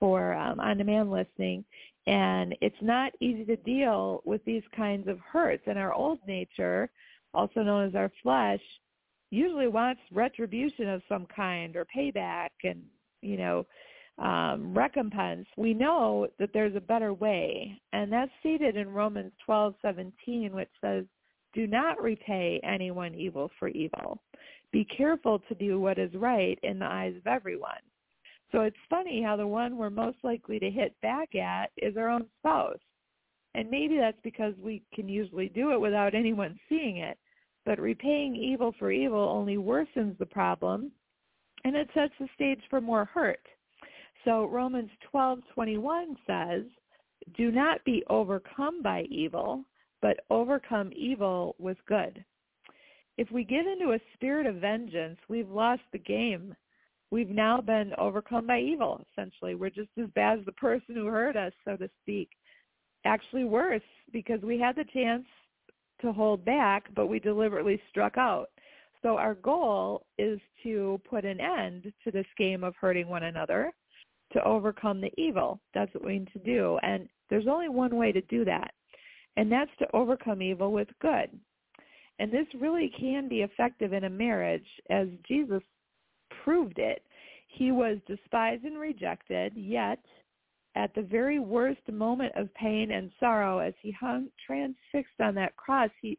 [0.00, 1.64] for um, on-demand listening.
[2.08, 5.62] And it's not easy to deal with these kinds of hurts.
[5.68, 6.90] And our old nature,
[7.32, 8.60] also known as our flesh,
[9.30, 12.82] usually wants retribution of some kind or payback and,
[13.20, 13.64] you know,
[14.18, 15.46] um, recompense.
[15.56, 17.80] We know that there's a better way.
[17.92, 21.04] And that's seated in Romans 12:17, which says,
[21.52, 24.22] do not repay anyone evil for evil.
[24.72, 27.80] Be careful to do what is right in the eyes of everyone.
[28.50, 32.08] So it's funny how the one we're most likely to hit back at is our
[32.08, 32.78] own spouse.
[33.54, 37.18] And maybe that's because we can usually do it without anyone seeing it.
[37.66, 40.90] But repaying evil for evil only worsens the problem
[41.64, 43.46] and it sets the stage for more hurt.
[44.24, 46.64] So Romans 12:21 says,
[47.34, 49.64] "Do not be overcome by evil,
[50.00, 52.24] but overcome evil with good."
[53.16, 56.56] If we give into a spirit of vengeance, we've lost the game
[57.12, 59.54] we've now been overcome by evil, essentially.
[59.54, 62.30] We're just as bad as the person who hurt us, so to speak.
[63.04, 63.82] Actually worse,
[64.12, 65.26] because we had the chance
[66.00, 68.48] to hold back, but we deliberately struck out.
[69.02, 73.72] So our goal is to put an end to this game of hurting one another,
[74.32, 75.60] to overcome the evil.
[75.74, 76.78] That's what we need to do.
[76.82, 78.72] And there's only one way to do that,
[79.36, 81.30] and that's to overcome evil with good.
[82.18, 85.62] And this really can be effective in a marriage, as Jesus
[86.44, 87.02] proved it.
[87.48, 89.98] He was despised and rejected, yet
[90.74, 95.56] at the very worst moment of pain and sorrow as he hung transfixed on that
[95.56, 96.18] cross, he,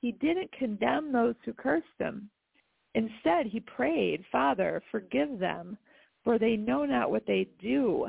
[0.00, 2.28] he didn't condemn those who cursed him.
[2.94, 5.76] Instead, he prayed, Father, forgive them,
[6.24, 8.08] for they know not what they do.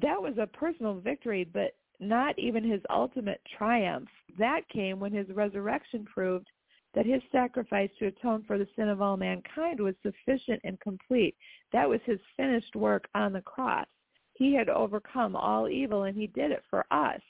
[0.00, 4.08] That was a personal victory, but not even his ultimate triumph.
[4.38, 6.48] That came when his resurrection proved
[6.94, 11.34] that his sacrifice to atone for the sin of all mankind was sufficient and complete.
[11.72, 13.86] That was his finished work on the cross.
[14.34, 17.20] He had overcome all evil and he did it for us.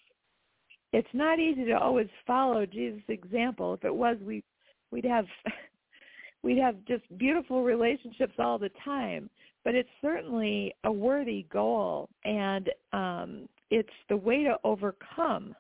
[0.93, 3.75] It's not easy to always follow Jesus' example.
[3.75, 4.43] If it was, we
[4.91, 5.27] we'd have
[6.43, 9.31] we'd have just beautiful relationships all the time.
[9.65, 15.55] But it's certainly a worthy goal, and um, it's the way to overcome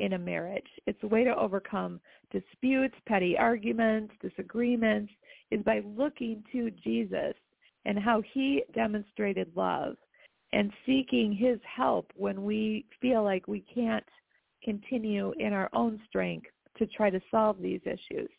[0.00, 0.66] in a marriage.
[0.86, 2.00] It's a way to overcome
[2.32, 5.12] disputes, petty arguments, disagreements,
[5.50, 7.34] is by looking to Jesus
[7.84, 9.96] and how he demonstrated love
[10.52, 14.04] and seeking his help when we feel like we can't
[14.62, 16.46] continue in our own strength
[16.78, 18.30] to try to solve these issues.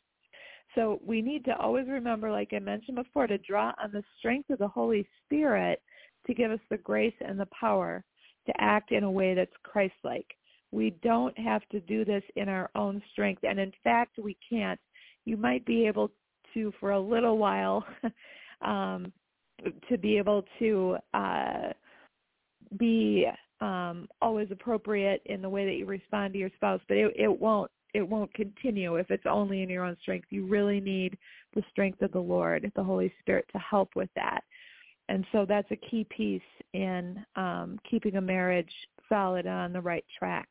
[0.75, 4.49] So we need to always remember, like I mentioned before, to draw on the strength
[4.49, 5.81] of the Holy Spirit
[6.27, 8.03] to give us the grace and the power
[8.45, 10.27] to act in a way that's Christ-like.
[10.71, 13.43] We don't have to do this in our own strength.
[13.43, 14.79] And in fact, we can't.
[15.23, 16.11] You might be able
[16.53, 17.85] to, for a little while,
[18.61, 19.11] um,
[19.89, 21.69] to be able to uh,
[22.77, 23.25] be
[23.61, 27.39] um, always appropriate in the way that you respond to your spouse, but it, it
[27.39, 30.27] won't it won't continue if it's only in your own strength.
[30.29, 31.17] You really need
[31.53, 34.41] the strength of the Lord, the Holy Spirit, to help with that.
[35.07, 36.41] And so that's a key piece
[36.73, 38.71] in um, keeping a marriage
[39.07, 40.49] solid and on the right track.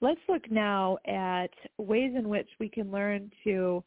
[0.00, 3.82] Let's look now at ways in which we can learn to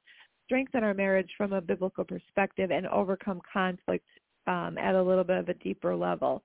[0.45, 4.05] strengthen our marriage from a biblical perspective and overcome conflict
[4.47, 6.43] um, at a little bit of a deeper level.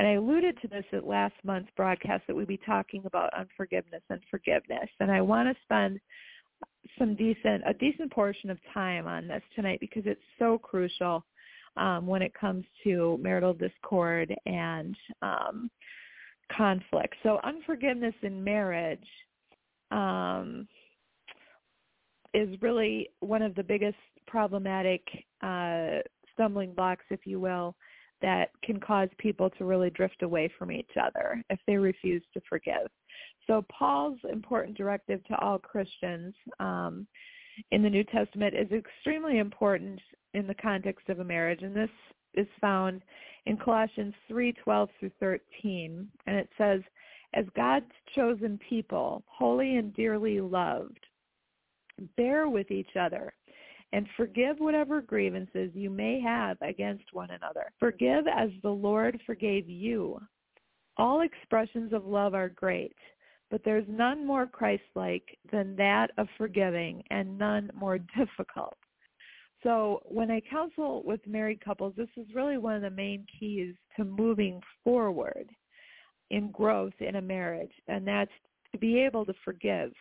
[0.00, 4.00] And I alluded to this at last month's broadcast that we'd be talking about unforgiveness
[4.08, 4.88] and forgiveness.
[4.98, 6.00] And I want to spend
[6.98, 11.22] some decent, a decent portion of time on this tonight because it's so crucial
[11.76, 15.70] um, when it comes to marital discord and um,
[16.56, 17.14] conflict.
[17.22, 19.06] So unforgiveness in marriage
[19.90, 20.66] um,
[22.32, 25.02] is really one of the biggest problematic
[25.42, 25.98] uh,
[26.32, 27.76] stumbling blocks, if you will,
[28.22, 32.40] that can cause people to really drift away from each other if they refuse to
[32.48, 32.88] forgive.
[33.46, 37.06] So Paul's important directive to all Christians um,
[37.70, 40.00] in the New Testament is extremely important
[40.34, 41.90] in the context of a marriage, and this
[42.34, 43.02] is found
[43.46, 46.82] in Colossians 3:12 through 13, and it says,
[47.34, 51.06] "As God's chosen people, holy and dearly loved,
[52.16, 53.32] bear with each other
[53.92, 57.72] and forgive whatever grievances you may have against one another.
[57.78, 60.20] Forgive as the Lord forgave you.
[60.96, 62.96] All expressions of love are great,
[63.50, 68.76] but there's none more Christ-like than that of forgiving and none more difficult.
[69.62, 73.74] So when I counsel with married couples, this is really one of the main keys
[73.96, 75.50] to moving forward
[76.30, 78.30] in growth in a marriage, and that's
[78.72, 79.92] to be able to forgive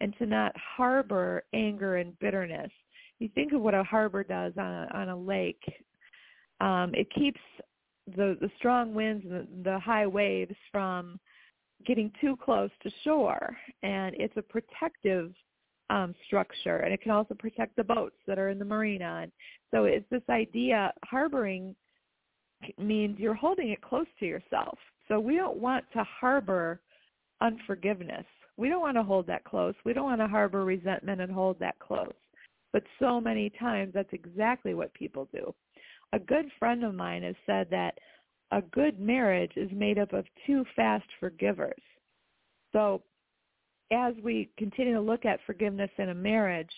[0.00, 2.70] and to not harbor anger and bitterness.
[3.22, 5.62] You think of what a harbor does on a, on a lake.
[6.60, 7.40] Um, it keeps
[8.16, 11.20] the, the strong winds and the, the high waves from
[11.86, 15.32] getting too close to shore, and it's a protective
[15.88, 19.20] um, structure, and it can also protect the boats that are in the marina.
[19.22, 19.32] And
[19.70, 21.76] so it's this idea, harboring
[22.76, 24.78] means you're holding it close to yourself.
[25.06, 26.80] So we don't want to harbor
[27.40, 28.26] unforgiveness.
[28.56, 29.74] We don't want to hold that close.
[29.84, 32.12] We don't want to harbor resentment and hold that close.
[32.72, 35.54] But so many times that's exactly what people do.
[36.12, 37.98] A good friend of mine has said that
[38.50, 41.80] a good marriage is made up of two fast forgivers.
[42.72, 43.02] So
[43.90, 46.70] as we continue to look at forgiveness in a marriage,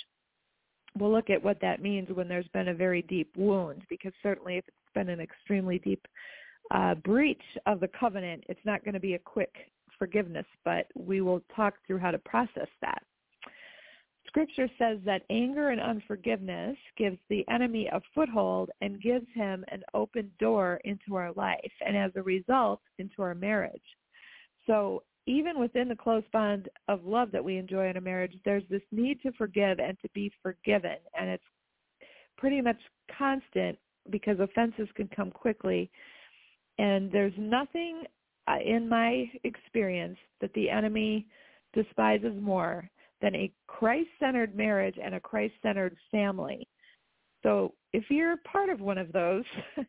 [0.98, 4.56] we'll look at what that means when there's been a very deep wound, because certainly
[4.56, 6.06] if it's been an extremely deep
[6.70, 9.52] uh, breach of the covenant, it's not going to be a quick
[9.98, 13.02] forgiveness, but we will talk through how to process that.
[14.34, 19.80] Scripture says that anger and unforgiveness gives the enemy a foothold and gives him an
[19.94, 23.80] open door into our life and as a result into our marriage.
[24.66, 28.64] So even within the close bond of love that we enjoy in a marriage, there's
[28.68, 30.96] this need to forgive and to be forgiven.
[31.16, 31.44] And it's
[32.36, 32.80] pretty much
[33.16, 33.78] constant
[34.10, 35.92] because offenses can come quickly.
[36.78, 38.02] And there's nothing
[38.48, 41.28] uh, in my experience that the enemy
[41.72, 46.66] despises more than a Christ-centered marriage and a Christ-centered family.
[47.42, 49.44] So if you're part of one of those,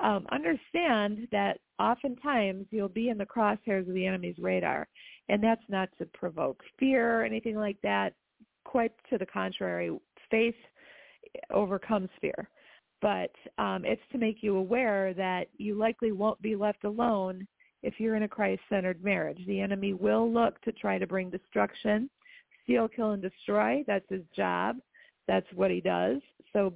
[0.00, 4.86] um, understand that oftentimes you'll be in the crosshairs of the enemy's radar,
[5.28, 8.14] and that's not to provoke fear or anything like that.
[8.64, 9.96] Quite to the contrary,
[10.30, 10.54] faith
[11.50, 12.48] overcomes fear.
[13.00, 17.46] But um, it's to make you aware that you likely won't be left alone
[17.82, 19.38] if you're in a Christ-centered marriage.
[19.46, 22.10] The enemy will look to try to bring destruction,
[22.68, 23.82] steal, kill, and destroy.
[23.86, 24.76] That's his job.
[25.26, 26.18] That's what he does.
[26.52, 26.74] So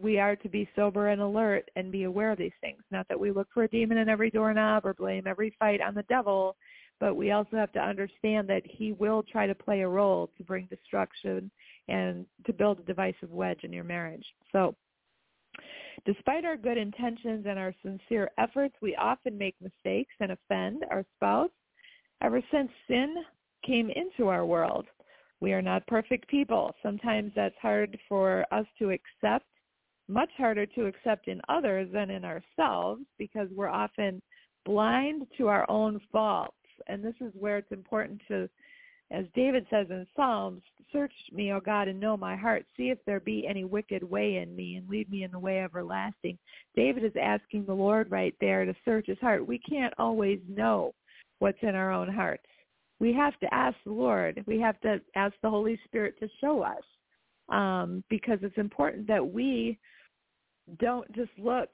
[0.00, 2.82] we are to be sober and alert and be aware of these things.
[2.90, 5.94] Not that we look for a demon in every doorknob or blame every fight on
[5.94, 6.56] the devil,
[7.00, 10.44] but we also have to understand that he will try to play a role to
[10.44, 11.50] bring destruction
[11.88, 14.24] and to build a divisive wedge in your marriage.
[14.52, 14.74] So
[16.06, 21.04] despite our good intentions and our sincere efforts, we often make mistakes and offend our
[21.16, 21.50] spouse.
[22.22, 23.16] Ever since sin
[23.66, 24.86] came into our world,
[25.42, 26.72] we are not perfect people.
[26.84, 29.44] Sometimes that's hard for us to accept
[30.08, 34.22] much harder to accept in others than in ourselves because we're often
[34.64, 36.54] blind to our own faults.
[36.86, 38.48] And this is where it's important to,
[39.10, 40.62] as David says in Psalms,
[40.92, 42.64] search me, O God, and know my heart.
[42.76, 45.60] See if there be any wicked way in me and lead me in the way
[45.60, 46.38] everlasting.
[46.76, 49.44] David is asking the Lord right there to search his heart.
[49.44, 50.94] We can't always know
[51.40, 52.46] what's in our own hearts.
[53.02, 54.44] We have to ask the Lord.
[54.46, 56.84] We have to ask the Holy Spirit to show us
[57.48, 59.76] um, because it's important that we
[60.78, 61.70] don't just look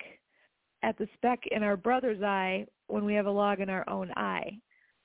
[0.82, 4.10] at the speck in our brother's eye when we have a log in our own
[4.16, 4.58] eye.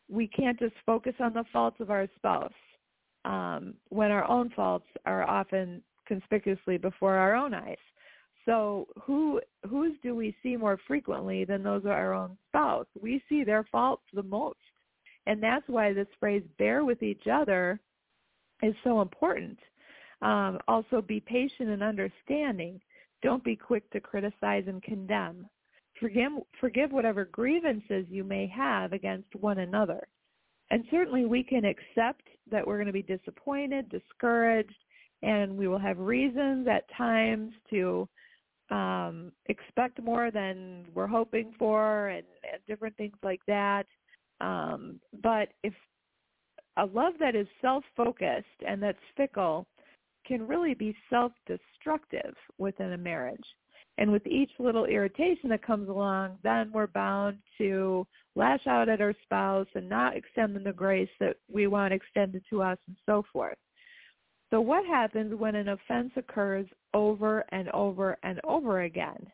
[0.09, 2.53] We can't just focus on the faults of our spouse
[3.26, 7.76] um, when our own faults are often conspicuously before our own eyes.
[8.45, 12.88] So who whose do we see more frequently than those of our own spouse?
[13.01, 14.55] We see their faults the most.
[15.26, 17.80] And that's why this phrase bear with each other
[18.61, 19.57] is so important.
[20.21, 22.80] Um, also be patient and understanding.
[23.21, 25.47] Don't be quick to criticize and condemn.
[25.99, 30.07] Forgive, forgive whatever grievances you may have against one another.
[30.71, 34.74] And certainly we can accept that we're going to be disappointed, discouraged,
[35.21, 38.07] and we will have reasons at times to
[38.71, 43.86] um, expect more than we're hoping for and, and different things like that.
[44.42, 45.74] Um, but if
[46.78, 49.68] a love that is self-focused and that's fickle
[50.26, 53.46] can really be self-destructive within a marriage.
[53.98, 59.02] And with each little irritation that comes along, then we're bound to lash out at
[59.02, 62.98] our spouse and not extend them the grace that we want extended to us and
[63.06, 63.58] so forth.
[64.50, 69.28] So what happens when an offense occurs over and over and over again?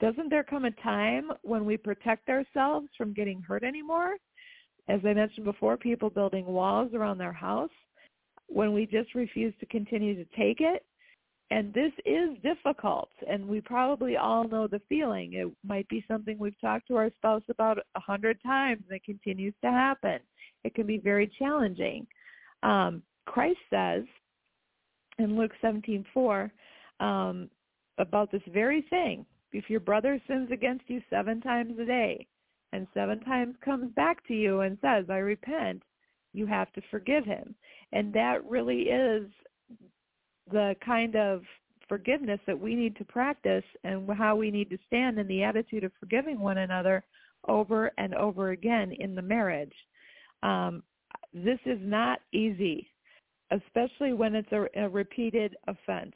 [0.00, 4.14] Doesn't there come a time when we protect ourselves from getting hurt anymore?
[4.88, 7.70] As I mentioned before, people building walls around their house
[8.46, 10.84] when we just refuse to continue to take it.
[11.50, 15.32] And this is difficult, and we probably all know the feeling.
[15.32, 19.04] It might be something we've talked to our spouse about a hundred times, and it
[19.04, 20.18] continues to happen.
[20.64, 22.06] It can be very challenging.
[22.62, 24.04] Um, Christ says
[25.18, 26.50] in Luke 17:4,
[27.00, 27.48] um,
[27.96, 29.24] about this very thing.
[29.52, 32.26] If your brother sins against you seven times a day
[32.72, 35.82] and seven times comes back to you and says, I repent,
[36.32, 37.54] you have to forgive him.
[37.92, 39.28] And that really is
[40.50, 41.42] the kind of
[41.88, 45.84] forgiveness that we need to practice and how we need to stand in the attitude
[45.84, 47.02] of forgiving one another
[47.48, 49.72] over and over again in the marriage.
[50.42, 50.82] Um,
[51.32, 52.90] this is not easy,
[53.50, 56.14] especially when it's a, a repeated offense.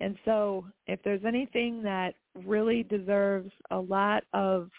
[0.00, 4.70] And so if there's anything that really deserves a lot of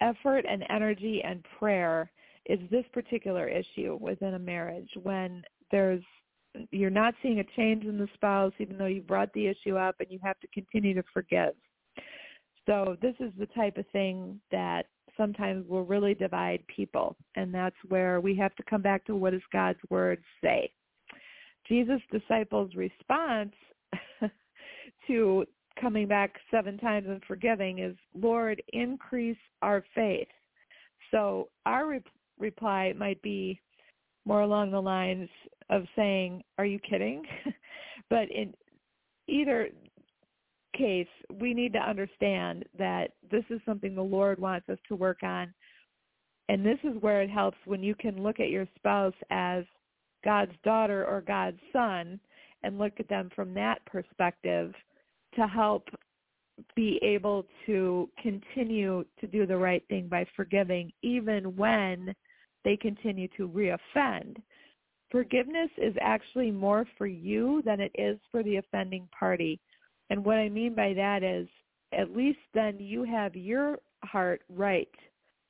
[0.00, 2.10] effort and energy and prayer
[2.46, 6.02] is this particular issue within a marriage when there's
[6.70, 9.96] you're not seeing a change in the spouse even though you brought the issue up
[10.00, 11.54] and you have to continue to forgive.
[12.66, 14.86] So this is the type of thing that
[15.16, 19.32] sometimes will really divide people and that's where we have to come back to what
[19.32, 20.70] does God's word say.
[21.66, 23.52] Jesus' disciples' response
[25.08, 25.44] to
[25.80, 30.28] coming back seven times and forgiving is, Lord, increase our faith.
[31.10, 32.00] So our re-
[32.38, 33.60] reply might be
[34.24, 35.28] more along the lines
[35.70, 37.22] of saying, are you kidding?
[38.10, 38.52] but in
[39.26, 39.68] either
[40.76, 41.08] case,
[41.40, 45.52] we need to understand that this is something the Lord wants us to work on.
[46.48, 49.64] And this is where it helps when you can look at your spouse as
[50.24, 52.18] God's daughter or God's son
[52.62, 54.72] and look at them from that perspective
[55.34, 55.88] to help
[56.74, 62.14] be able to continue to do the right thing by forgiving even when
[62.64, 64.36] they continue to reoffend.
[65.10, 69.58] Forgiveness is actually more for you than it is for the offending party.
[70.10, 71.48] And what I mean by that is
[71.92, 74.88] at least then you have your heart right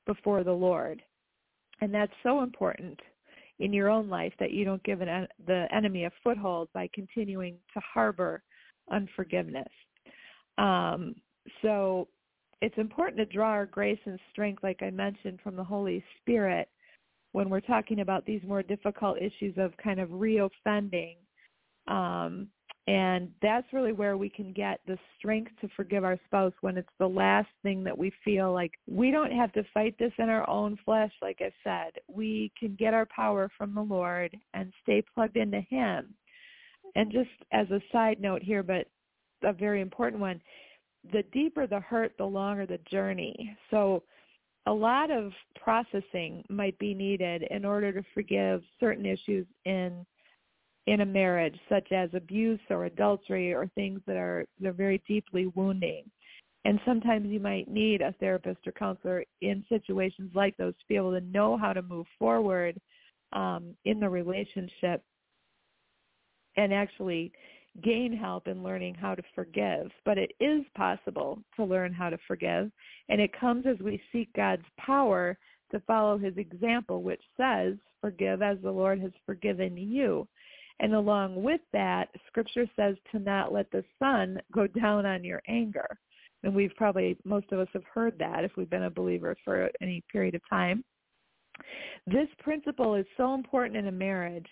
[0.06, 1.02] before the Lord.
[1.80, 2.98] And that's so important
[3.58, 7.56] in your own life that you don't give an, the enemy a foothold by continuing
[7.74, 8.42] to harbor
[8.90, 9.68] unforgiveness.
[10.58, 11.14] Um,
[11.62, 12.08] so
[12.60, 16.68] it's important to draw our grace and strength, like I mentioned, from the Holy Spirit
[17.32, 21.16] when we're talking about these more difficult issues of kind of reoffending.
[21.86, 22.48] Um,
[22.88, 26.88] and that's really where we can get the strength to forgive our spouse when it's
[26.98, 30.48] the last thing that we feel like we don't have to fight this in our
[30.48, 32.00] own flesh, like I said.
[32.08, 36.14] We can get our power from the Lord and stay plugged into him.
[36.94, 38.86] And just as a side note here, but
[39.42, 40.40] a very important one,
[41.12, 43.56] the deeper the hurt, the longer the journey.
[43.70, 44.02] So
[44.66, 50.04] a lot of processing might be needed in order to forgive certain issues in
[50.86, 55.46] in a marriage, such as abuse or adultery or things that are they're very deeply
[55.54, 56.04] wounding.
[56.64, 60.96] And sometimes you might need a therapist or counselor in situations like those to be
[60.96, 62.78] able to know how to move forward
[63.32, 65.02] um, in the relationship
[66.58, 67.32] and actually
[67.82, 69.90] gain help in learning how to forgive.
[70.04, 72.70] But it is possible to learn how to forgive,
[73.08, 75.38] and it comes as we seek God's power
[75.70, 80.26] to follow his example, which says, forgive as the Lord has forgiven you.
[80.80, 85.42] And along with that, Scripture says to not let the sun go down on your
[85.48, 85.86] anger.
[86.42, 89.70] And we've probably, most of us have heard that if we've been a believer for
[89.82, 90.84] any period of time.
[92.06, 94.46] This principle is so important in a marriage,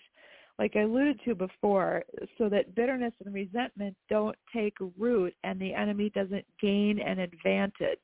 [0.59, 2.03] like I alluded to before,
[2.37, 7.99] so that bitterness and resentment don't take root and the enemy doesn't gain an advantage.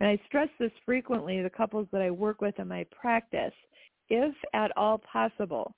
[0.00, 3.52] And I stress this frequently, the couples that I work with in my practice.
[4.08, 5.74] If at all possible,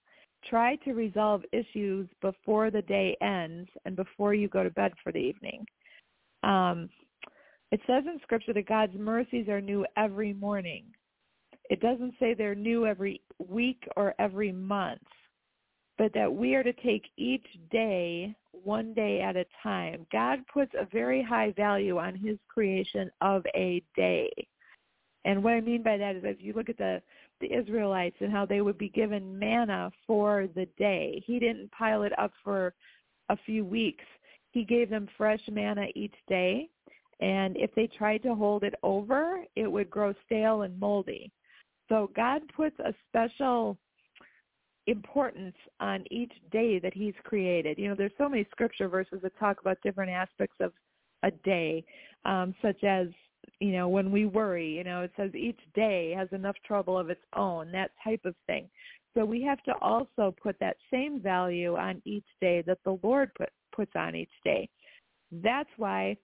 [0.49, 5.13] try to resolve issues before the day ends and before you go to bed for
[5.13, 5.67] the evening.
[6.45, 6.89] Um,
[7.73, 10.85] it says in Scripture that God's mercies are new every morning.
[11.71, 15.01] It doesn't say they're new every week or every month,
[15.99, 20.07] but that we are to take each day one day at a time.
[20.13, 24.31] God puts a very high value on his creation of a day.
[25.25, 27.03] And what I mean by that is if you look at the
[27.43, 31.23] the Israelites and how they would be given manna for the day.
[31.27, 32.73] He didn't pile it up for
[33.29, 34.05] a few weeks.
[34.53, 36.69] He gave them fresh manna each day.
[37.21, 41.31] And if they tried to hold it over, it would grow stale and moldy.
[41.89, 43.77] So God puts a special
[44.87, 47.79] importance on each day that he's created.
[47.79, 50.73] You know, there's so many scripture verses that talk about different aspects of
[51.23, 51.85] a day,
[52.25, 53.09] um, such as
[53.61, 57.11] you know, when we worry, you know, it says each day has enough trouble of
[57.11, 58.69] its own, that type of thing.
[59.15, 63.31] So we have to also put that same value on each day that the Lord
[63.35, 64.69] put, puts on each day.
[65.31, 66.17] That's why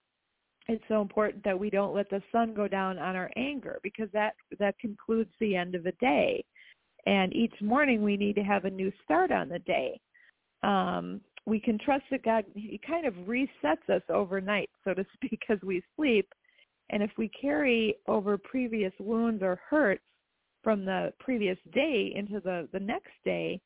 [0.69, 4.09] it's so important that we don't let the sun go down on our anger because
[4.13, 6.45] that that concludes the end of a day.
[7.09, 9.99] And each morning we need to have a new start on the day.
[10.63, 15.41] Um, we can trust that God he kind of resets us overnight, so to speak,
[15.49, 16.29] as we sleep.
[16.91, 20.03] And if we carry over previous wounds or hurts
[20.63, 23.59] from the previous day into the, the next day,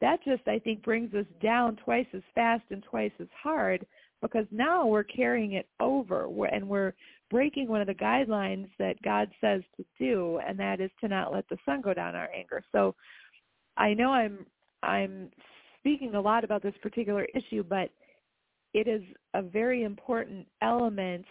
[0.00, 3.86] that just I think brings us down twice as fast and twice as hard
[4.20, 6.94] because now we're carrying it over and we're
[7.32, 11.32] breaking one of the guidelines that God says to do and that is to not
[11.32, 12.62] let the sun go down our anger.
[12.70, 12.94] So
[13.76, 14.46] I know I'm
[14.82, 15.30] I'm
[15.78, 17.88] speaking a lot about this particular issue, but
[18.74, 19.02] it is
[19.34, 21.24] a very important element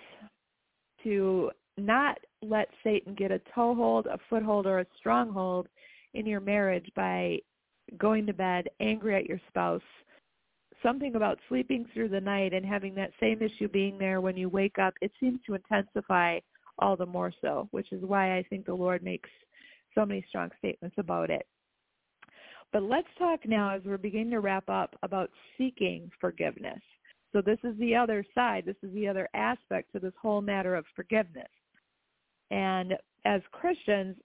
[1.04, 5.68] to not let Satan get a toehold, a foothold, or a stronghold
[6.16, 7.38] in your marriage by
[7.98, 9.82] going to bed angry at your spouse.
[10.84, 14.50] Something about sleeping through the night and having that same issue being there when you
[14.50, 16.40] wake up, it seems to intensify
[16.80, 19.30] all the more so, which is why I think the Lord makes
[19.94, 21.46] so many strong statements about it.
[22.74, 26.80] But let's talk now as we're beginning to wrap up about seeking forgiveness.
[27.32, 28.64] So this is the other side.
[28.66, 31.50] This is the other aspect to this whole matter of forgiveness.
[32.50, 32.94] And
[33.26, 34.16] as Christians,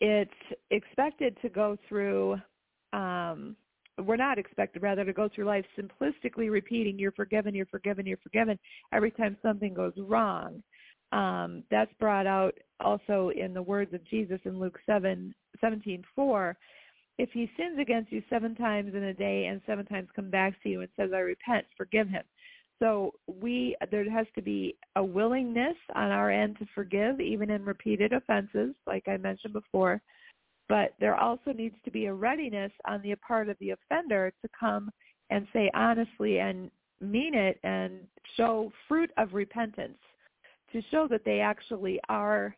[0.00, 0.30] it's
[0.70, 2.36] expected to go through,
[2.92, 3.56] um,
[4.02, 8.18] we're not expected rather to go through life simplistically repeating, you're forgiven, you're forgiven, you're
[8.18, 8.58] forgiven
[8.92, 10.62] every time something goes wrong.
[11.12, 16.56] Um, that's brought out also in the words of Jesus in Luke 7, 17, 4
[17.20, 20.54] if he sins against you seven times in a day and seven times comes back
[20.62, 22.22] to you and says, I repent, forgive him.
[22.78, 27.62] So we there has to be a willingness on our end to forgive, even in
[27.62, 30.00] repeated offenses, like I mentioned before.
[30.70, 34.48] But there also needs to be a readiness on the part of the offender to
[34.58, 34.88] come
[35.28, 37.98] and say honestly and mean it and
[38.36, 39.98] show fruit of repentance
[40.72, 42.54] to show that they actually are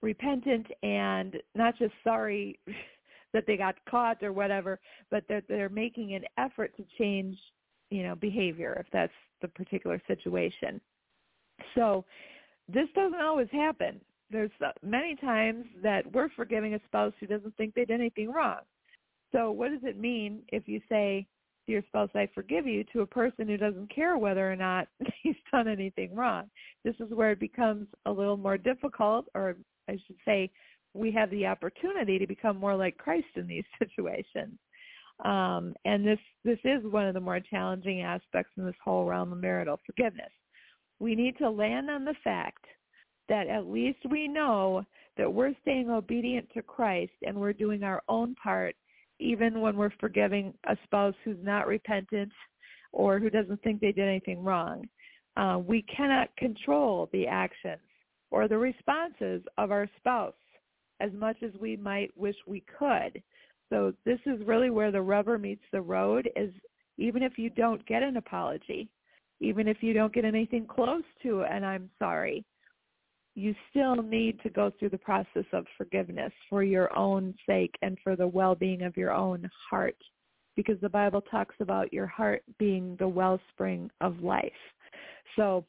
[0.00, 2.58] repentant and not just sorry
[3.34, 7.36] that they got caught or whatever, but that they're making an effort to change,
[7.90, 10.80] you know, behavior if that's the particular situation.
[11.74, 12.06] So
[12.72, 14.00] this doesn't always happen.
[14.32, 14.50] There's
[14.82, 18.60] many times that we're forgiving a spouse who doesn't think they did anything wrong.
[19.30, 21.26] So what does it mean if you say
[21.66, 24.88] to your spouse, I forgive you, to a person who doesn't care whether or not
[25.22, 26.44] he's done anything wrong?
[26.84, 29.56] This is where it becomes a little more difficult, or
[29.88, 30.50] I should say,
[30.94, 34.58] we have the opportunity to become more like Christ in these situations.
[35.24, 39.32] Um, and this this is one of the more challenging aspects in this whole realm
[39.32, 40.32] of marital forgiveness.
[40.98, 42.64] We need to land on the fact
[43.28, 44.84] that at least we know
[45.16, 48.74] that we're staying obedient to Christ and we're doing our own part
[49.18, 52.32] even when we're forgiving a spouse who's not repentant
[52.92, 54.88] or who doesn't think they did anything wrong.
[55.36, 57.80] Uh, we cannot control the actions
[58.30, 60.34] or the responses of our spouse
[61.00, 63.22] as much as we might wish we could.
[63.70, 66.52] So this is really where the rubber meets the road is
[66.98, 68.88] even if you don't get an apology,
[69.40, 72.44] even if you don't get anything close to an I'm sorry,
[73.34, 77.96] you still need to go through the process of forgiveness for your own sake and
[78.04, 79.96] for the well-being of your own heart
[80.54, 84.52] because the Bible talks about your heart being the wellspring of life.
[85.36, 85.64] So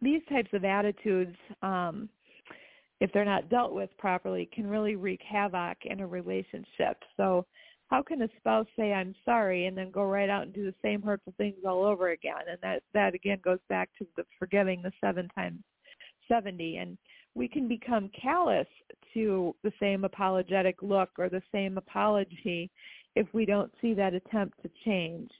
[0.00, 2.08] these types of attitudes um,
[3.00, 6.96] if they're not dealt with properly, can really wreak havoc in a relationship.
[7.16, 7.44] So
[7.88, 10.74] how can a spouse say I'm sorry and then go right out and do the
[10.82, 12.42] same hurtful things all over again?
[12.48, 15.60] And that that again goes back to the forgiving the seven times
[16.28, 16.76] seventy.
[16.76, 16.96] And
[17.34, 18.66] we can become callous
[19.14, 22.70] to the same apologetic look or the same apology
[23.16, 25.30] if we don't see that attempt to change.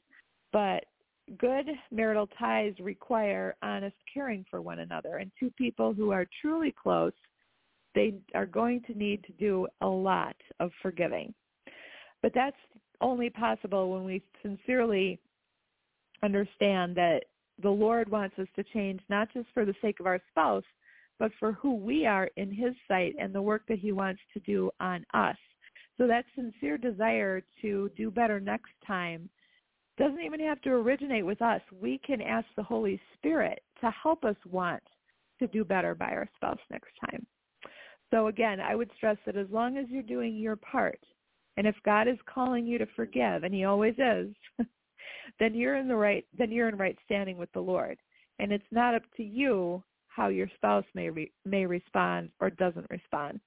[0.53, 0.85] But
[1.39, 5.17] good marital ties require honest caring for one another.
[5.17, 7.13] And two people who are truly close
[7.95, 11.33] they are going to need to do a lot of forgiving.
[12.23, 12.57] But that's
[13.01, 15.21] only possible when we sincerely
[16.23, 17.25] understand that
[17.63, 20.65] the Lord wants us to change not just for the sake of our spouse,
[21.19, 24.41] but for who we are in his sight and the work that he wants to
[24.41, 25.37] do on us.
[25.97, 29.29] So that sincere desire to do better next time
[29.97, 31.61] doesn't even have to originate with us.
[31.81, 34.83] We can ask the Holy Spirit to help us want
[35.39, 37.25] to do better by our spouse next time.
[38.11, 41.01] So again, I would stress that as long as you're doing your part,
[41.57, 44.35] and if God is calling you to forgive, and he always is,
[45.39, 47.99] then you're in the right then you're in right standing with the Lord.
[48.39, 52.87] And it's not up to you how your spouse may re, may respond or doesn't
[52.91, 53.41] respond.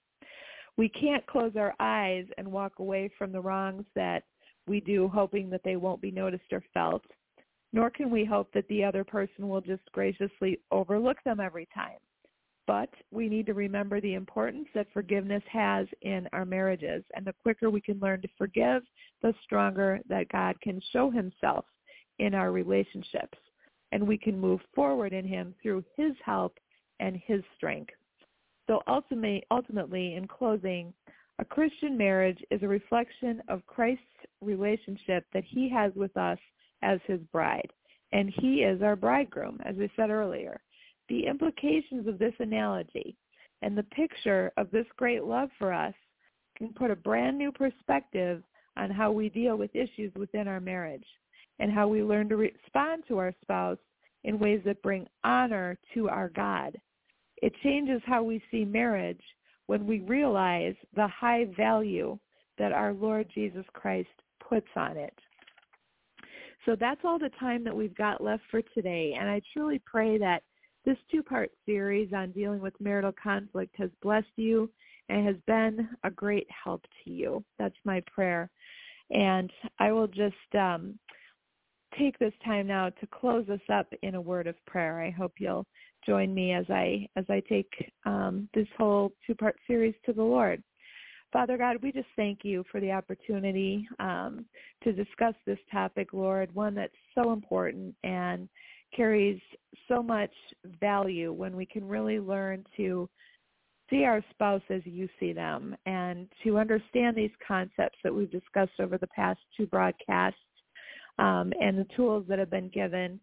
[0.77, 4.23] We can't close our eyes and walk away from the wrongs that
[4.67, 7.03] we do hoping that they won't be noticed or felt,
[7.73, 11.97] nor can we hope that the other person will just graciously overlook them every time.
[12.67, 17.03] But we need to remember the importance that forgiveness has in our marriages.
[17.15, 18.83] And the quicker we can learn to forgive,
[19.21, 21.65] the stronger that God can show himself
[22.19, 23.37] in our relationships.
[23.93, 26.57] And we can move forward in him through his help
[26.99, 27.93] and his strength.
[28.67, 30.93] So ultimately, ultimately, in closing,
[31.39, 34.03] a Christian marriage is a reflection of Christ's
[34.41, 36.39] relationship that he has with us
[36.81, 37.71] as his bride.
[38.11, 40.59] And he is our bridegroom, as we said earlier.
[41.09, 43.15] The implications of this analogy
[43.61, 45.93] and the picture of this great love for us
[46.57, 48.43] can put a brand new perspective
[48.75, 51.05] on how we deal with issues within our marriage
[51.59, 53.77] and how we learn to respond to our spouse
[54.23, 56.79] in ways that bring honor to our God.
[57.41, 59.21] It changes how we see marriage
[59.67, 62.17] when we realize the high value
[62.57, 64.09] that our Lord Jesus Christ
[64.47, 65.13] puts on it.
[66.65, 69.15] So that's all the time that we've got left for today.
[69.17, 70.43] And I truly pray that
[70.87, 74.71] this two-part series on dealing with marital conflict has blessed you
[75.09, 77.43] and has been a great help to you.
[77.59, 78.49] That's my prayer.
[79.11, 80.97] And I will just um,
[81.99, 85.01] take this time now to close us up in a word of prayer.
[85.01, 85.65] I hope you'll
[86.05, 87.69] join me as I as I take
[88.05, 90.63] um, this whole two-part series to the Lord.
[91.33, 94.45] Father God, we just thank you for the opportunity um,
[94.85, 98.47] to discuss this topic, Lord, one that's so important and
[98.95, 99.39] carries
[99.87, 100.31] so much
[100.79, 103.09] value when we can really learn to
[103.89, 108.79] see our spouse as you see them and to understand these concepts that we've discussed
[108.79, 110.39] over the past two broadcasts
[111.19, 113.19] um, and the tools that have been given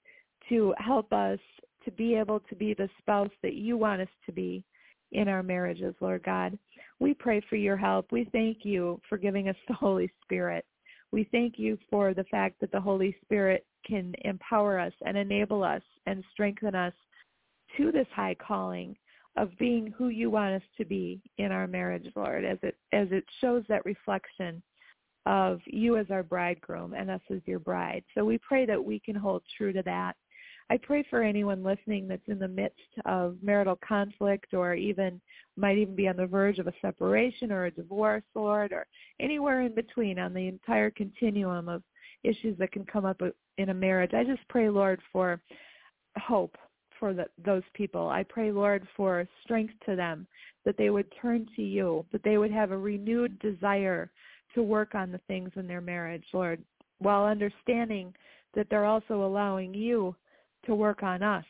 [0.49, 1.39] to help us
[1.85, 4.65] to be able to be the spouse that you want us to be
[5.13, 6.59] in our marriages, Lord God.
[6.99, 8.11] We pray for your help.
[8.11, 10.65] We thank you for giving us the Holy Spirit.
[11.15, 15.63] We thank you for the fact that the Holy Spirit can empower us and enable
[15.63, 16.93] us and strengthen us
[17.77, 18.97] to this high calling
[19.37, 23.07] of being who you want us to be in our marriage, Lord, as it as
[23.13, 24.61] it shows that reflection
[25.25, 28.03] of you as our bridegroom and us as your bride.
[28.17, 30.17] So we pray that we can hold true to that
[30.71, 35.21] I pray for anyone listening that's in the midst of marital conflict or even
[35.57, 38.87] might even be on the verge of a separation or a divorce, Lord, or
[39.21, 41.83] anywhere in between on the entire continuum of
[42.23, 43.21] issues that can come up
[43.59, 44.15] in a marriage.
[44.15, 45.41] I just pray, Lord, for
[46.17, 46.57] hope
[46.99, 48.09] for the, those people.
[48.09, 50.27] I pray, Lord, for strength to them,
[50.65, 54.11] that they would turn to you, that they would have a renewed desire
[54.55, 56.63] to work on the things in their marriage, Lord,
[56.99, 58.15] while understanding
[58.55, 60.15] that they're also allowing you
[60.67, 61.45] to work on us.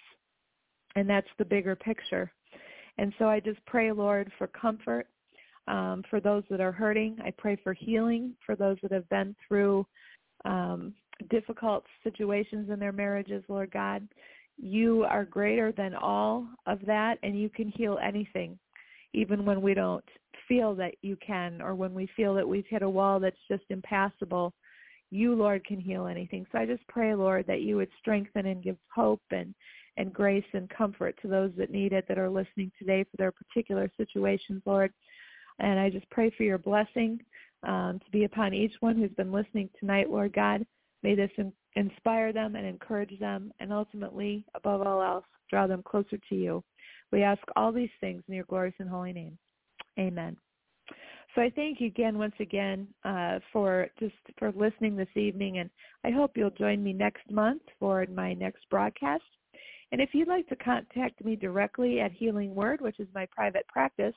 [0.97, 2.33] And that's the bigger picture.
[2.99, 5.07] And so I just pray, Lord, for comfort
[5.67, 7.17] um, for those that are hurting.
[7.25, 9.87] I pray for healing for those that have been through
[10.45, 10.95] um,
[11.31, 14.07] difficult situations in their marriages, Lord God.
[14.57, 18.59] You are greater than all of that, and you can heal anything,
[19.13, 20.05] even when we don't
[20.47, 23.65] feel that you can or when we feel that we've hit a wall that's just
[23.71, 24.53] impassable
[25.15, 26.45] you, Lord, can heal anything.
[26.51, 29.55] So I just pray, Lord, that you would strengthen and give hope and,
[29.97, 33.33] and grace and comfort to those that need it that are listening today for their
[33.33, 34.93] particular situations, Lord.
[35.61, 37.21] And I just pray for your blessing
[37.63, 40.67] um, to be upon each one who's been listening tonight, Lord God.
[41.05, 45.83] May this in, inspire them and encourage them and ultimately, above all else, draw them
[45.85, 46.65] closer to you.
[47.13, 49.39] We ask all these things in your glorious and holy name.
[49.99, 50.37] Amen.
[51.35, 55.69] So I thank you again, once again, uh, for just for listening this evening, and
[56.05, 59.25] I hope you'll join me next month for my next broadcast.
[59.91, 63.67] And if you'd like to contact me directly at Healing Word, which is my private
[63.67, 64.15] practice,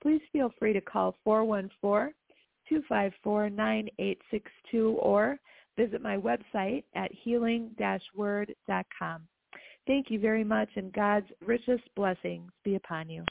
[0.00, 2.12] please feel free to call 414-254-9862
[4.72, 5.40] or
[5.76, 9.22] visit my website at healing-word.com.
[9.86, 13.18] Thank you very much, and God's richest blessings be upon you.